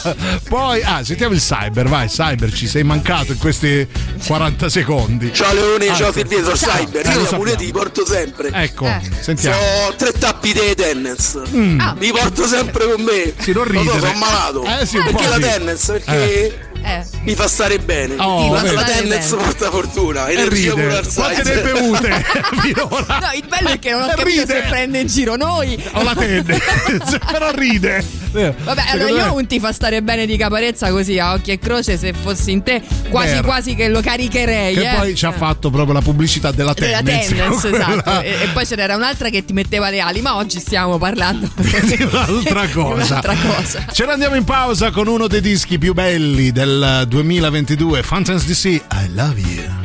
[0.48, 3.86] Poi, ah, sentiamo il cyber, vai, cyber, ci sei mancato in questi
[4.26, 5.32] 40 secondi.
[5.32, 6.12] Ciao Leone, Ah, ciao.
[6.12, 8.50] Silvio, sono Cyber, Eh, io lo gli amuleti li porto sempre.
[8.52, 9.00] Ecco, Eh.
[9.20, 9.56] sentiamo.
[9.86, 11.40] Ho tre tappi di tennis.
[11.54, 11.80] Mm.
[11.80, 11.94] Ah.
[11.98, 13.32] Li porto sempre con me.
[13.38, 13.98] Sì, non Lo so, ridere.
[14.00, 14.64] sono malato.
[14.80, 15.40] Eh, sì, un perché po' la sì.
[15.40, 15.84] tennis?
[15.86, 16.12] Perché
[16.46, 16.73] Eh.
[17.22, 18.14] Mi fa stare bene.
[18.18, 19.18] Oh, la, la bene.
[19.28, 20.26] porta fortuna.
[20.26, 20.82] E Energia ride.
[20.82, 22.24] pura al Quante ne bevute
[22.60, 23.18] finora?
[23.18, 24.46] No, il bello è che non ho capito ride.
[24.46, 25.82] se prende in giro noi.
[25.92, 26.60] O la tende,
[27.32, 28.04] però ride.
[28.34, 31.52] Vabbè, allora Secondo io me- un ti fa stare bene di caparezza così a occhio
[31.52, 31.96] e croce.
[31.96, 33.42] Se fossi in te, quasi Vero.
[33.44, 34.74] quasi che lo caricherei.
[34.74, 34.94] Che eh.
[34.96, 37.28] poi ci ha fatto proprio la pubblicità della della tennis.
[37.28, 38.20] tennis, quella- esatto.
[38.22, 41.48] E, e poi ce n'era un'altra che ti metteva le ali, ma oggi stiamo parlando
[41.56, 43.04] di un'altra cosa.
[43.20, 43.86] un'altra cosa.
[43.92, 46.50] Ce ne andiamo in pausa con uno dei dischi più belli
[46.80, 49.83] del 2022, Fountains DC, I Love You.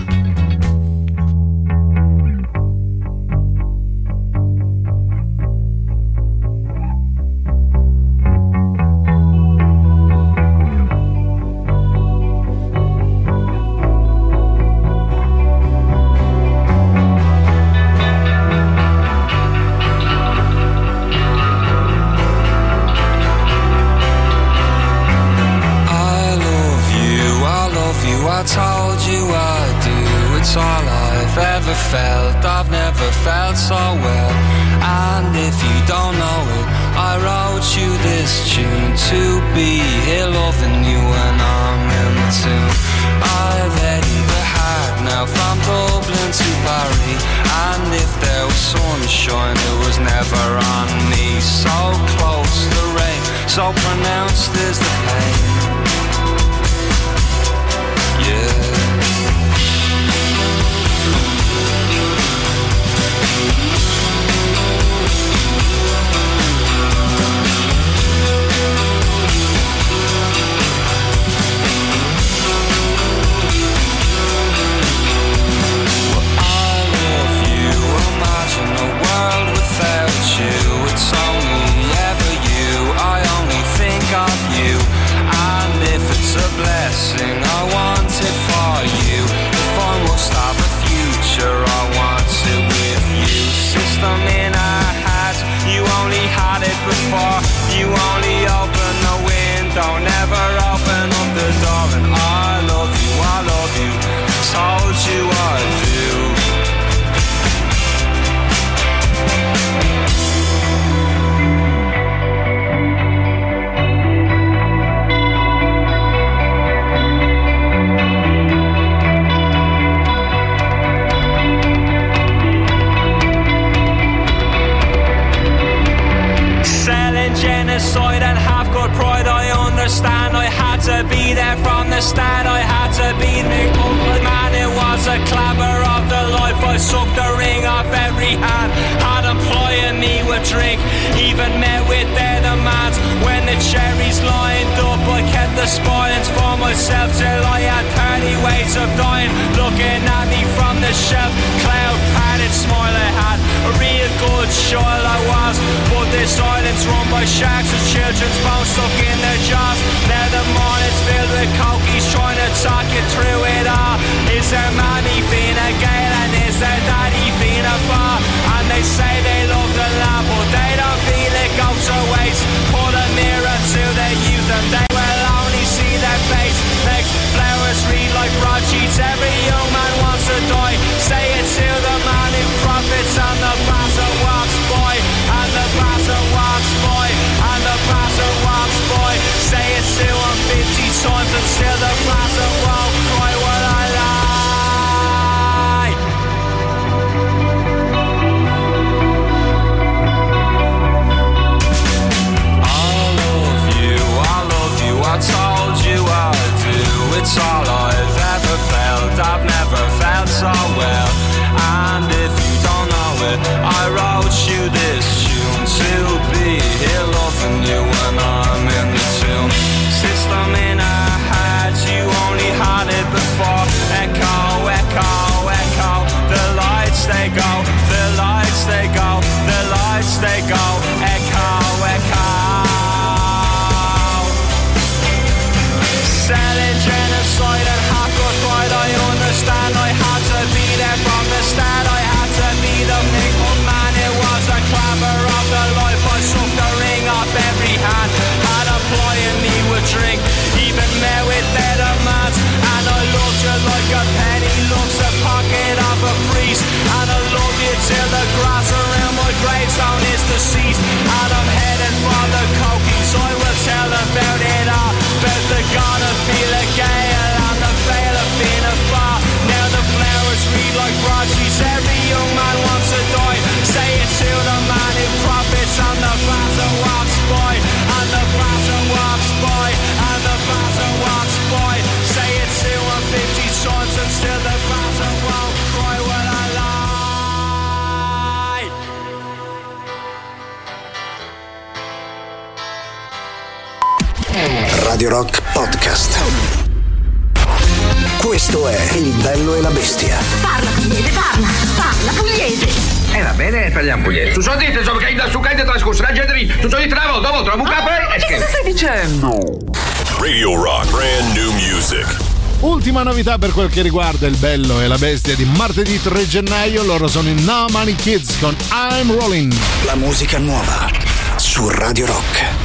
[313.20, 317.10] novità per quel che riguarda il bello e la bestia di martedì 3 gennaio, loro
[317.10, 319.54] sono i No Money Kids con I'm Rolling.
[319.84, 320.90] La musica nuova
[321.36, 322.59] su Radio Rock.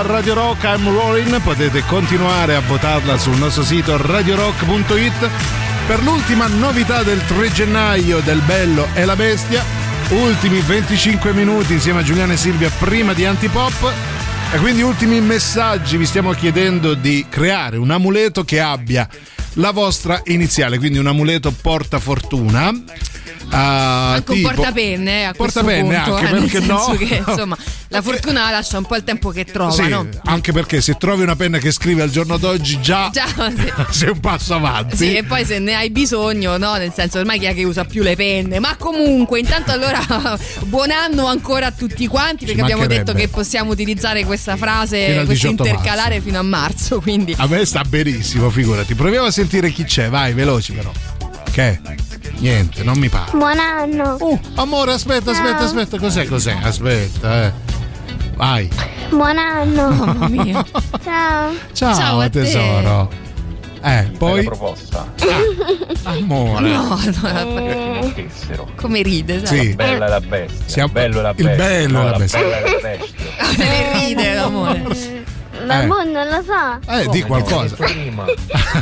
[0.00, 1.40] A Radio Rock I'm Rolling.
[1.42, 5.28] Potete continuare a votarla sul nostro sito radiorock.it
[5.86, 9.62] per l'ultima novità del 3 gennaio del Bello e la Bestia.
[10.08, 13.92] Ultimi 25 minuti insieme a Giuliano e Silvia prima di Antipop.
[14.52, 19.06] E quindi ultimi messaggi, vi stiamo chiedendo di creare un amuleto che abbia
[19.54, 22.72] la vostra iniziale, quindi un amuleto porta fortuna.
[23.50, 26.96] Ah, Anche un tipo- portapenne eh, a Portapenne anche, eh, perché no?
[26.96, 27.56] che insomma
[27.92, 30.06] la fortuna lascia un po' il tempo che trova, Sì, no?
[30.26, 33.72] anche perché se trovi una penna che scrive al giorno d'oggi già, Già, sì.
[33.90, 34.96] sei un passo avanti.
[34.96, 36.74] Sì, e poi se ne hai bisogno, no?
[36.74, 38.60] Nel senso, ormai chi è che usa più le penne?
[38.60, 39.98] Ma comunque, intanto allora
[40.66, 45.48] buon anno ancora a tutti quanti, perché abbiamo detto che possiamo utilizzare questa frase, questo
[45.48, 47.00] 18 intercalare fino a marzo.
[47.00, 48.94] Quindi A me sta benissimo, figurati.
[48.94, 50.92] Proviamo a sentire chi c'è, vai, veloci però.
[51.50, 51.80] Che?
[52.38, 53.32] Niente, non mi pare.
[53.32, 54.40] Buon anno.
[54.54, 56.56] Amore, aspetta, aspetta, aspetta, cos'è, cos'è?
[56.62, 57.69] Aspetta, eh.
[58.40, 58.70] Vai.
[59.10, 59.90] Buon anno.
[60.00, 60.64] Mamma mia.
[61.04, 61.52] Ciao.
[61.74, 62.40] Ciao, Ciao a te.
[62.40, 63.10] tesoro.
[63.82, 64.44] Eh, poi.
[64.44, 65.06] proposta.
[66.04, 66.68] Amore.
[66.70, 68.10] No, no, Eh,
[68.76, 69.58] come ride, sai?
[69.66, 69.74] Sì.
[69.74, 70.64] Bella e la bestia.
[70.68, 71.56] Siamo- bello e la il bestia.
[71.56, 72.40] bello no, la bestia.
[72.40, 73.28] bella e la bestia.
[73.50, 75.19] Come ride l'amore.
[75.66, 75.86] Ma Eh.
[75.86, 76.92] boh, non lo so.
[76.92, 77.74] Eh, di qualcosa.
[77.76, 78.24] Prima.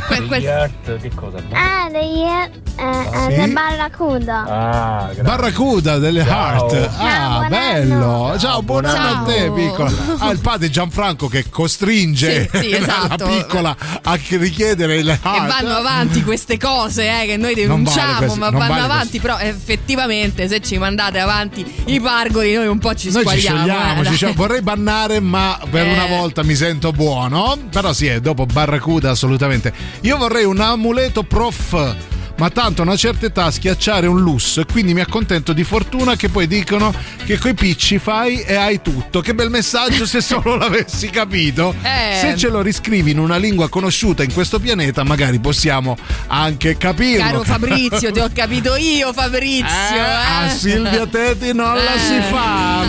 [0.07, 1.37] Que- que- Degli art, che cosa?
[1.51, 3.35] Ah, degli eh, eh, Sì?
[3.37, 4.43] le barracuda.
[4.47, 5.23] Ah, grazie.
[5.23, 6.69] Barracuda delle Ciao.
[6.69, 6.89] Heart.
[6.97, 7.93] Ciao, Ah, bello.
[8.25, 8.37] anno.
[8.39, 9.25] Ciao, buon anno a Ciao.
[9.25, 9.91] te, piccola.
[10.19, 13.25] Ah, il padre Gianfranco che costringe Sì, sì, esatto.
[13.25, 15.47] la piccola a richiedere le E Heart.
[15.47, 19.19] vanno avanti queste cose eh, che noi Non vale denunciamo, questo, ma vanno vale avanti.
[19.19, 23.57] Però effettivamente, se ci mandate avanti i pargoli, noi un po' ci Noi ci squagliamo.
[23.67, 25.93] sciogliamo, eh, ci vorrei bannare, ma per Eh.
[25.93, 27.57] una volta mi sento buono.
[27.71, 29.73] Però sì, è dopo Barracuda assolutamente.
[30.01, 31.95] Io vorrei un amuleto prof.
[32.37, 36.15] Ma tanto a una certa età schiacciare un lusso e quindi mi accontento di fortuna
[36.15, 36.93] che poi dicono
[37.25, 39.19] che coi picci fai e hai tutto.
[39.19, 41.75] Che bel messaggio se solo l'avessi capito.
[41.81, 42.15] Eh.
[42.17, 45.97] Se ce lo riscrivi in una lingua conosciuta in questo pianeta magari possiamo
[46.27, 47.25] anche capirlo.
[47.25, 49.65] Caro Fabrizio, ti ho capito io, Fabrizio.
[49.65, 50.45] Eh, eh.
[50.45, 52.21] a Silvia Teti non la si Eh.
[52.21, 52.88] fa.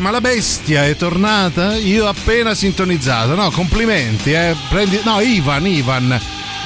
[0.00, 1.74] Ma la bestia è tornata?
[1.76, 3.34] Io ho appena sintonizzato.
[3.34, 4.56] No, complimenti, eh.
[4.70, 4.98] Prendi...
[5.04, 6.20] No, Ivan, Ivan.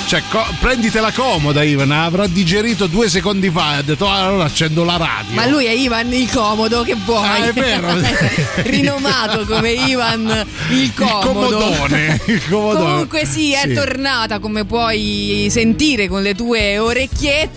[0.07, 1.91] Cioè, co- prenditela comoda, Ivan.
[1.91, 5.35] Avrà digerito due secondi fa e ha detto: "Ah, allora accendo la radio.
[5.35, 7.27] Ma lui è Ivan il comodo, che vuoi?
[7.27, 7.89] Ah, è vero.
[8.63, 11.27] Rinomato come Ivan il comodo.
[11.27, 12.85] comodone, il comodone.
[12.91, 13.73] Comunque sì, è Sì.
[13.75, 17.54] tornata come puoi sentire con le tue orecchiette.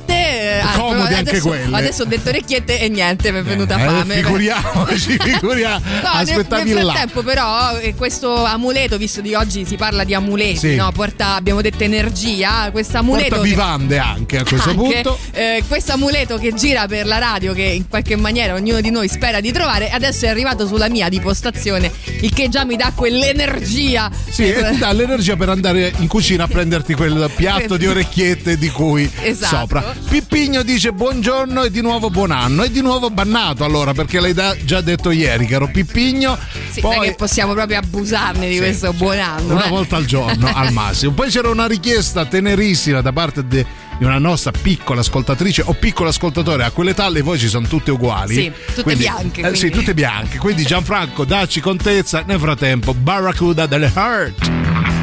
[0.88, 1.78] Comodi però anche adesso, quelle.
[1.78, 4.14] Adesso ho detto orecchiette e niente, mi è venuta Eh, fame.
[4.16, 5.80] figuriamoci, figuriamo.
[5.86, 6.92] No, nel, Aspettavi nel là.
[6.94, 10.76] frattempo però eh, questo amuleto, visto di oggi si parla di amuleti, Sì.
[10.76, 10.92] no?
[10.92, 13.30] Porta, abbiamo detto energia, questo amuleto...
[13.30, 15.20] Porta che- vivande anche a questo anche, punto.
[15.32, 19.08] eh, questo amuleto che gira per la radio che in qualche maniera ognuno di noi
[19.08, 21.92] spera di trovare adesso è arrivato sulla mia di postazione
[22.22, 26.46] il che già mi dà quell'energia Sì, e ti dà l'energia per andare in cucina
[26.46, 29.56] a prenderti quel piatto di orecchiette di cui Esatto.
[29.58, 29.96] sopra.
[30.10, 32.62] Pippigno dice buongiorno e di nuovo buon anno.
[32.62, 36.38] E di nuovo bannato allora perché l'hai da- già detto ieri, caro Pippigno.
[36.70, 39.70] Sì, Poi che possiamo proprio abusarne di questo buon anno una eh.
[39.70, 41.14] volta al giorno al massimo.
[41.14, 43.66] Poi c'era una richiesta tenerissima da parte de-
[43.98, 46.64] di una nostra piccola ascoltatrice o piccolo ascoltatore.
[46.64, 48.36] A quell'età le voci sono tutte uguali.
[48.36, 49.78] Sì, tutte bianche, eh, sì, quindi.
[49.80, 50.38] tutte bianche.
[50.38, 52.24] Quindi Gianfranco, dacci contezza.
[52.24, 54.97] Nel frattempo, Barracuda delle Heart.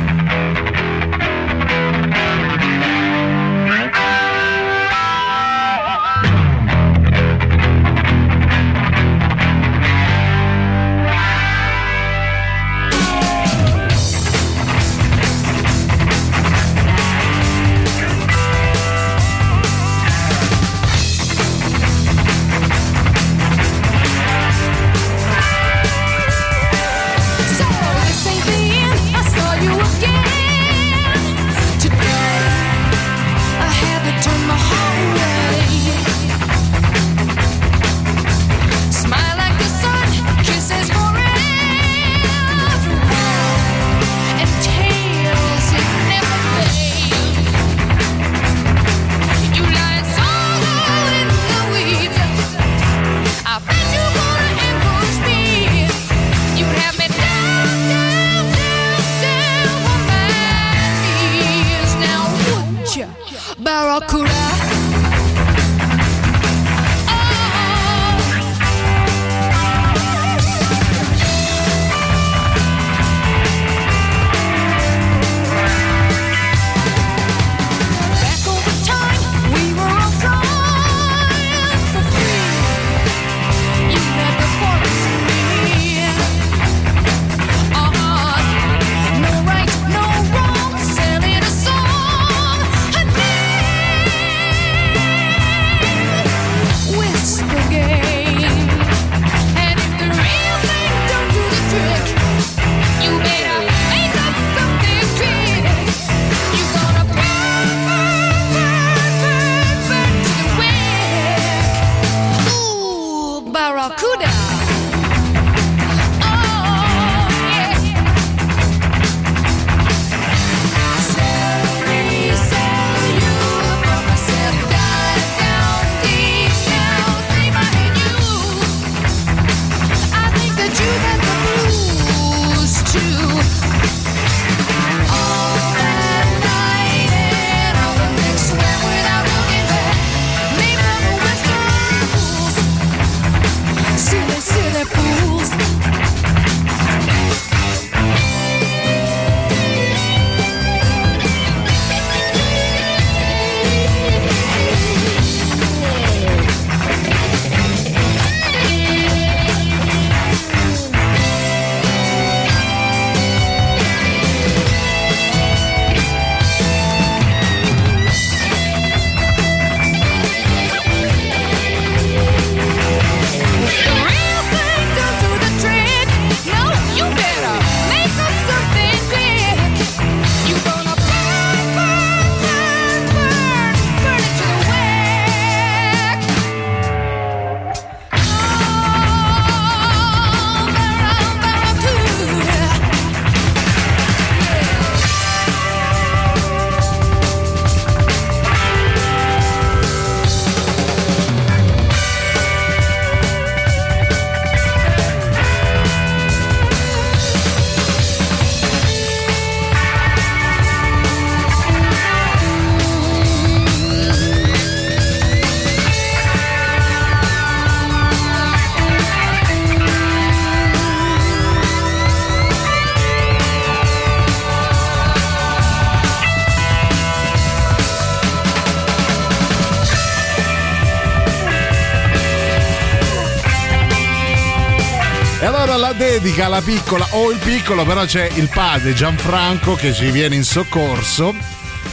[236.20, 240.44] Dedica alla piccola o il piccolo, però c'è il padre Gianfranco che ci viene in
[240.44, 241.34] soccorso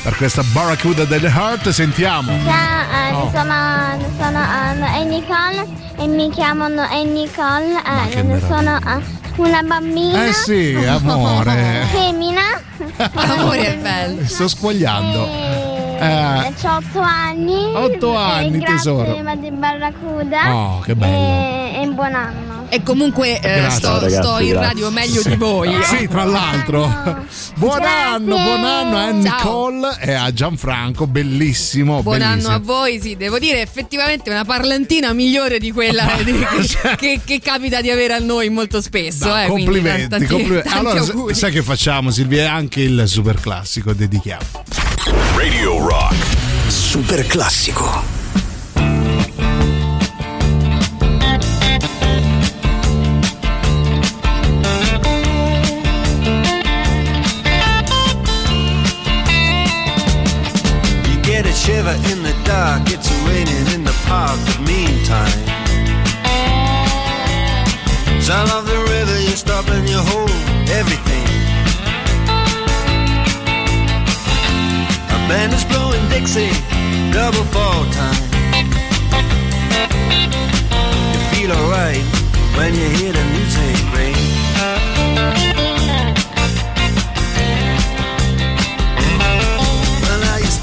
[0.04, 1.70] per questa Barracuda del Heart.
[1.70, 2.32] Sentiamo.
[2.46, 3.32] Ciao, eh, Oh.
[3.34, 5.68] sono, sono eh, è Nicole
[5.98, 7.82] e mi chiamano è Nicole.
[7.84, 9.02] eh, sono eh,
[9.38, 10.26] una bambina.
[10.28, 11.88] Eh sì, amore.
[11.92, 12.42] Femmina.
[13.14, 14.26] Amore è bello.
[14.28, 15.26] Sto squagliando.
[16.00, 17.72] Eh, Ho 8 anni.
[17.74, 19.36] Otto anni, Grazie tesoro.
[19.38, 20.56] di Barracuda.
[20.56, 21.14] Oh, che bello.
[21.16, 22.41] E, e buon anno.
[22.74, 23.70] E comunque eh, Grazie.
[23.72, 24.54] sto, Ciao, ragazzi, sto in grazie.
[24.68, 25.30] radio meglio Sì.
[25.30, 25.76] di voi.
[25.76, 25.84] eh.
[25.84, 27.26] Sì, tra l'altro.
[27.56, 29.70] Buon anno, buon anno a Ciao.
[29.70, 32.02] Nicole e a Gianfranco, bellissimo.
[32.02, 32.48] Buon bellissimo.
[32.54, 36.32] anno a voi, sì, devo dire effettivamente una parlantina migliore di quella di-
[36.98, 39.26] che, che capita di avere a noi molto spesso.
[39.36, 40.70] eh, quindi Complimenti, tanti- complimenti.
[40.70, 41.34] tanti Allora, auguri.
[41.36, 42.44] sai che facciamo, Silvia?
[42.44, 44.46] È anche il super classico, dedichiamo.
[45.36, 46.16] Radio Rock.
[46.68, 48.11] Super classico.
[62.88, 65.42] It's raining in the park, but meantime.
[68.22, 70.30] Sound of the river, you stop and you hold
[70.70, 71.26] everything.
[75.10, 76.54] A band is blowing Dixie,
[77.12, 78.24] double fall time.
[81.14, 82.06] You feel alright
[82.56, 84.21] when you hear the music ring.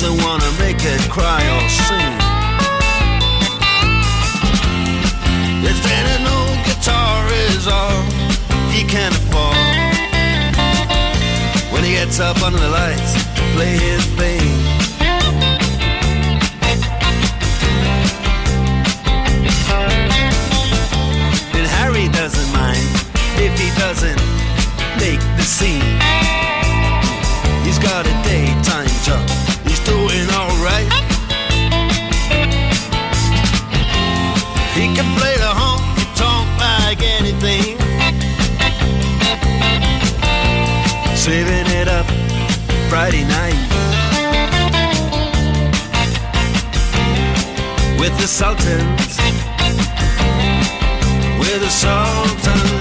[0.00, 2.14] Doesn't wanna make it cry or sing.
[5.62, 8.00] If then an old guitar is all
[8.72, 9.56] he can afford.
[11.70, 14.40] When he gets up under the lights to play his thing.
[21.52, 22.88] And Harry doesn't mind
[23.36, 24.20] if he doesn't
[24.98, 26.00] make the scene.
[27.66, 28.19] He's got a
[42.90, 43.54] Friday night.
[48.00, 49.16] With the Sultans,
[51.38, 52.79] with the Sultans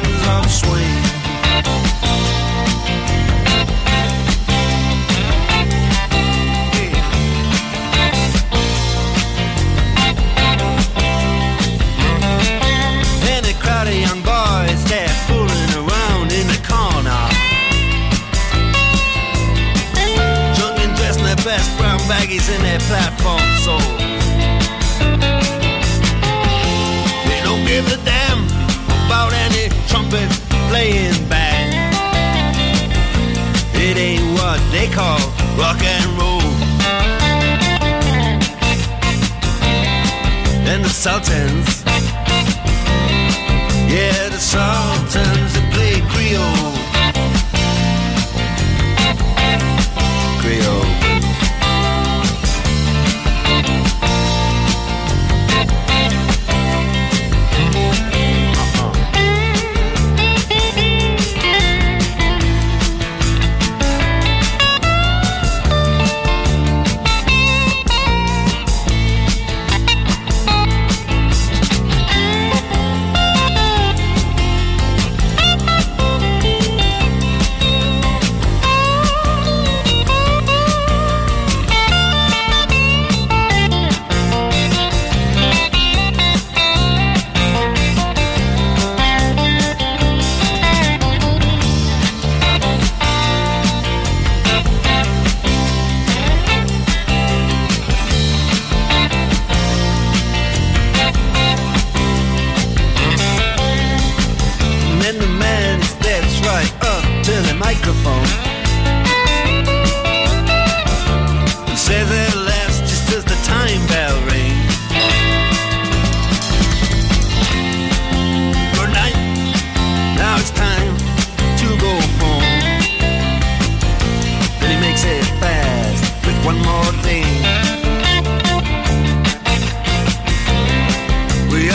[22.50, 23.84] in their platform soles.
[27.28, 28.46] They don't give a damn
[29.06, 30.30] about any trumpet
[30.70, 31.72] playing band.
[33.76, 35.20] It ain't what they call
[35.58, 36.42] rock and roll.
[40.72, 41.80] And the Sultans
[43.90, 46.76] yeah, the Sultans that play Creole.
[50.42, 51.09] Creole.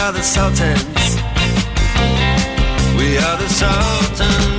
[0.05, 1.17] Are the Sultans.
[2.99, 4.54] We are the Sultans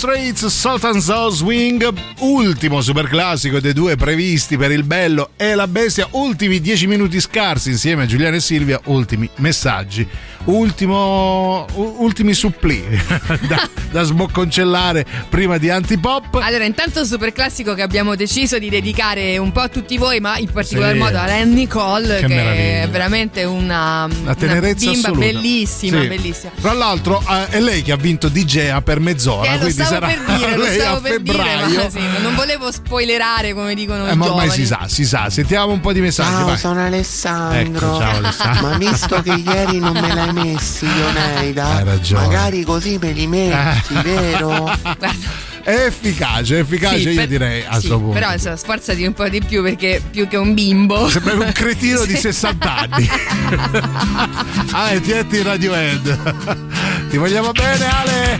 [0.00, 5.66] Straits Sultan's House Swing, ultimo super classico dei due previsti per il bello e la
[5.66, 10.08] bestia, ultimi dieci minuti scarsi insieme a Giuliano e Silvia, ultimi messaggi,
[10.44, 12.82] ultimo, u- ultimi supplì
[13.48, 16.36] da, da sbocconcellare prima di Antipop.
[16.42, 20.38] Allora, intanto super classico che abbiamo deciso di dedicare un po' a tutti voi, ma
[20.38, 20.98] in particolar Sì.
[20.98, 25.26] modo a Anne Nicole, Che che, è veramente una, una tenerezza bimba assoluta.
[25.26, 26.06] bellissima, Sì.
[26.08, 26.52] bellissima.
[26.60, 29.90] Tra l'altro eh, è lei che ha vinto DJ per mezz'ora, Eh, lo quindi stavo
[29.90, 31.82] sarà per dire, lo lei stavo a per dire, febbraio.
[31.82, 34.60] ma sì, non volevo spoilerare come dicono Eh, i ma ormai giovani.
[34.62, 35.28] si sa, si sa.
[35.30, 36.28] Sentiamo un po' di messaggi.
[36.30, 36.58] Ciao, vai.
[36.58, 37.58] sono Alessandro.
[37.94, 38.68] Ecco, ciao, Alessandro.
[38.68, 42.26] Ma visto che ieri non me l'hai messi, Ioneida, Hai ragione.
[42.26, 44.70] magari così me li metti, vero?
[45.62, 48.14] È efficace, è efficace Sì, io per- direi a sì, questo punto.
[48.14, 51.06] Però insomma, sforzati un po' di più perché più che un bimbo.
[51.10, 52.20] Sembra un cretino di Sì.
[52.32, 53.10] 60 anni.
[54.72, 57.08] ah, e tienti Radiohead.
[57.10, 58.38] Ti vogliamo bene, Ale?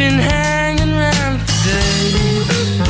[0.00, 2.80] Been hanging around for days.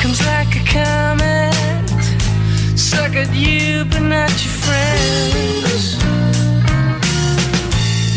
[0.00, 1.98] Comes like a comet.
[2.78, 5.82] Suck at you, but not your friends.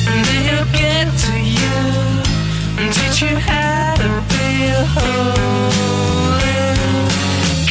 [0.09, 1.77] And then he'll get to you
[2.79, 4.47] and teach you how to be
[4.79, 6.61] a holy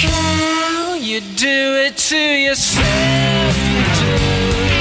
[0.02, 0.94] cow.
[1.08, 3.54] You do it to yourself.
[3.72, 4.75] You do.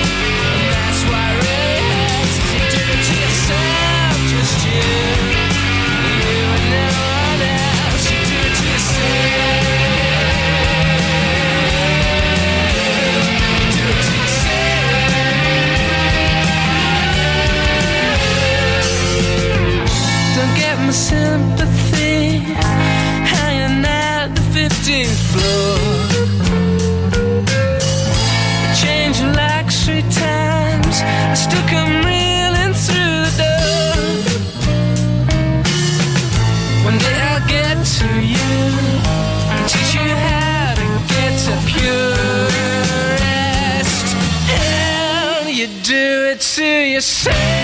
[46.95, 47.54] you say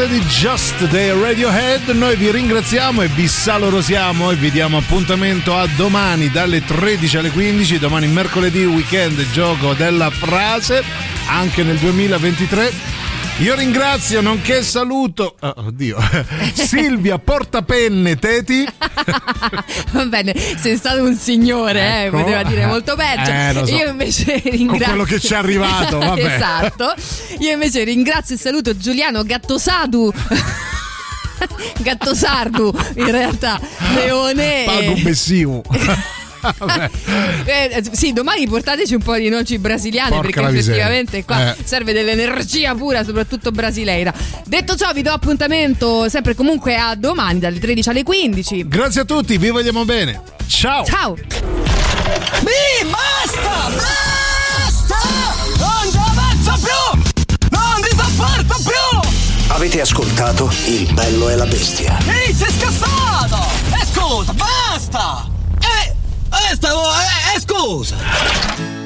[0.00, 1.88] note di Just Day Radiohead.
[1.88, 7.30] Noi vi ringraziamo e vi salorosiamo e vi diamo appuntamento a domani dalle 13 alle
[7.30, 7.78] 15.
[7.78, 10.82] Domani mercoledì weekend gioco della frase
[11.28, 12.72] anche nel 2023.
[13.40, 15.36] Io ringrazio, nonché saluto.
[15.38, 15.98] oh, oddio.
[16.54, 18.66] Silvia Portapenne Teti.
[19.92, 22.18] Va bene, sei stato un signore, eh, Ecco.
[22.18, 23.30] poteva dire molto peggio.
[23.30, 23.74] Eh, so.
[23.74, 24.86] Io invece ringrazio.
[24.86, 26.34] quello che ci è arrivato, vabbè.
[26.34, 26.94] esatto.
[27.38, 30.12] Io invece ringrazio e saluto Giuliano Gattosadu.
[31.78, 33.58] Gattosardu, in realtà,
[33.94, 34.64] Leone.
[34.66, 35.62] Pago un messivo.
[37.44, 41.56] Eh, sì, domani portateci un po' di noci brasiliane Porca perché effettivamente qua Eh.
[41.64, 44.12] serve dell'energia pura, soprattutto brasileira.
[44.46, 48.68] Detto ciò, vi do appuntamento sempre comunque a domani dalle 13 alle 15.
[48.68, 50.20] Grazie a tutti, vi vogliamo bene.
[50.46, 50.84] Ciao.
[50.84, 51.16] Ciao.
[52.40, 53.68] Mi basta!
[53.68, 54.96] Basta!
[55.58, 57.00] Non ci avanzo più!
[57.50, 59.10] Non vi sopporto più!
[59.48, 61.98] Avete ascoltato Il bello e la bestia.
[62.06, 63.38] Ehi, sei scassato!
[63.72, 65.29] E scusa, basta!
[66.50, 68.79] Eh, stavo, eh, eh, scusa!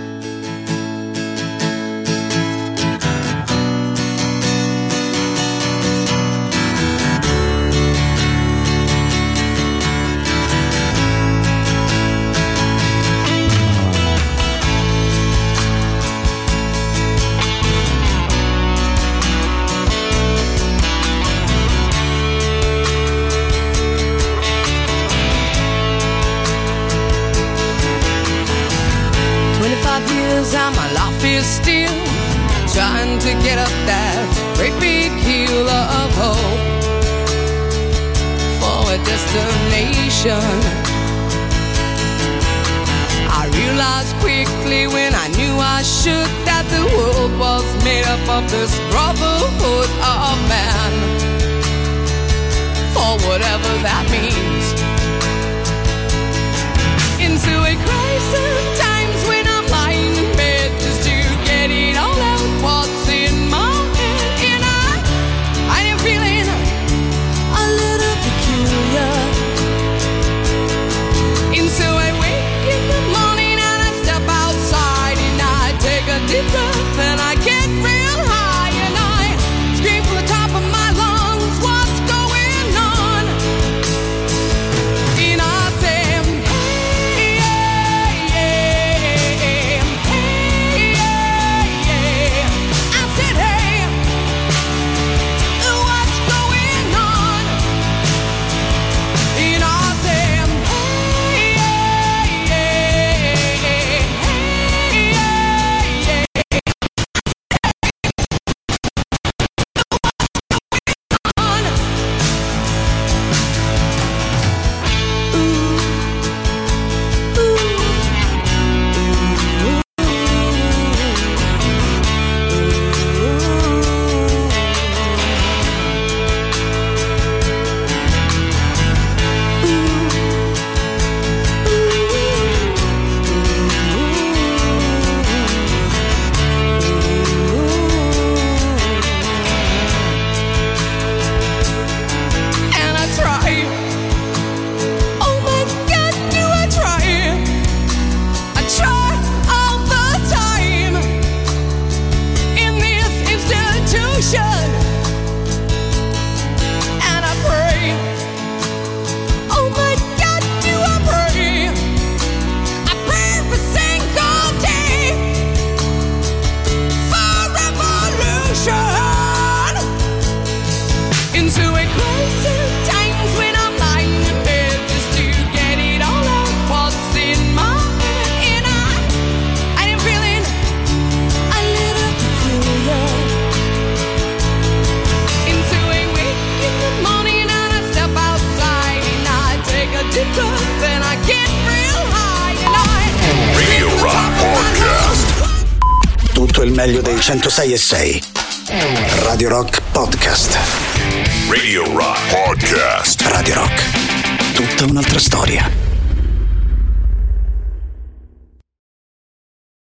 [197.25, 198.24] 106 e 6.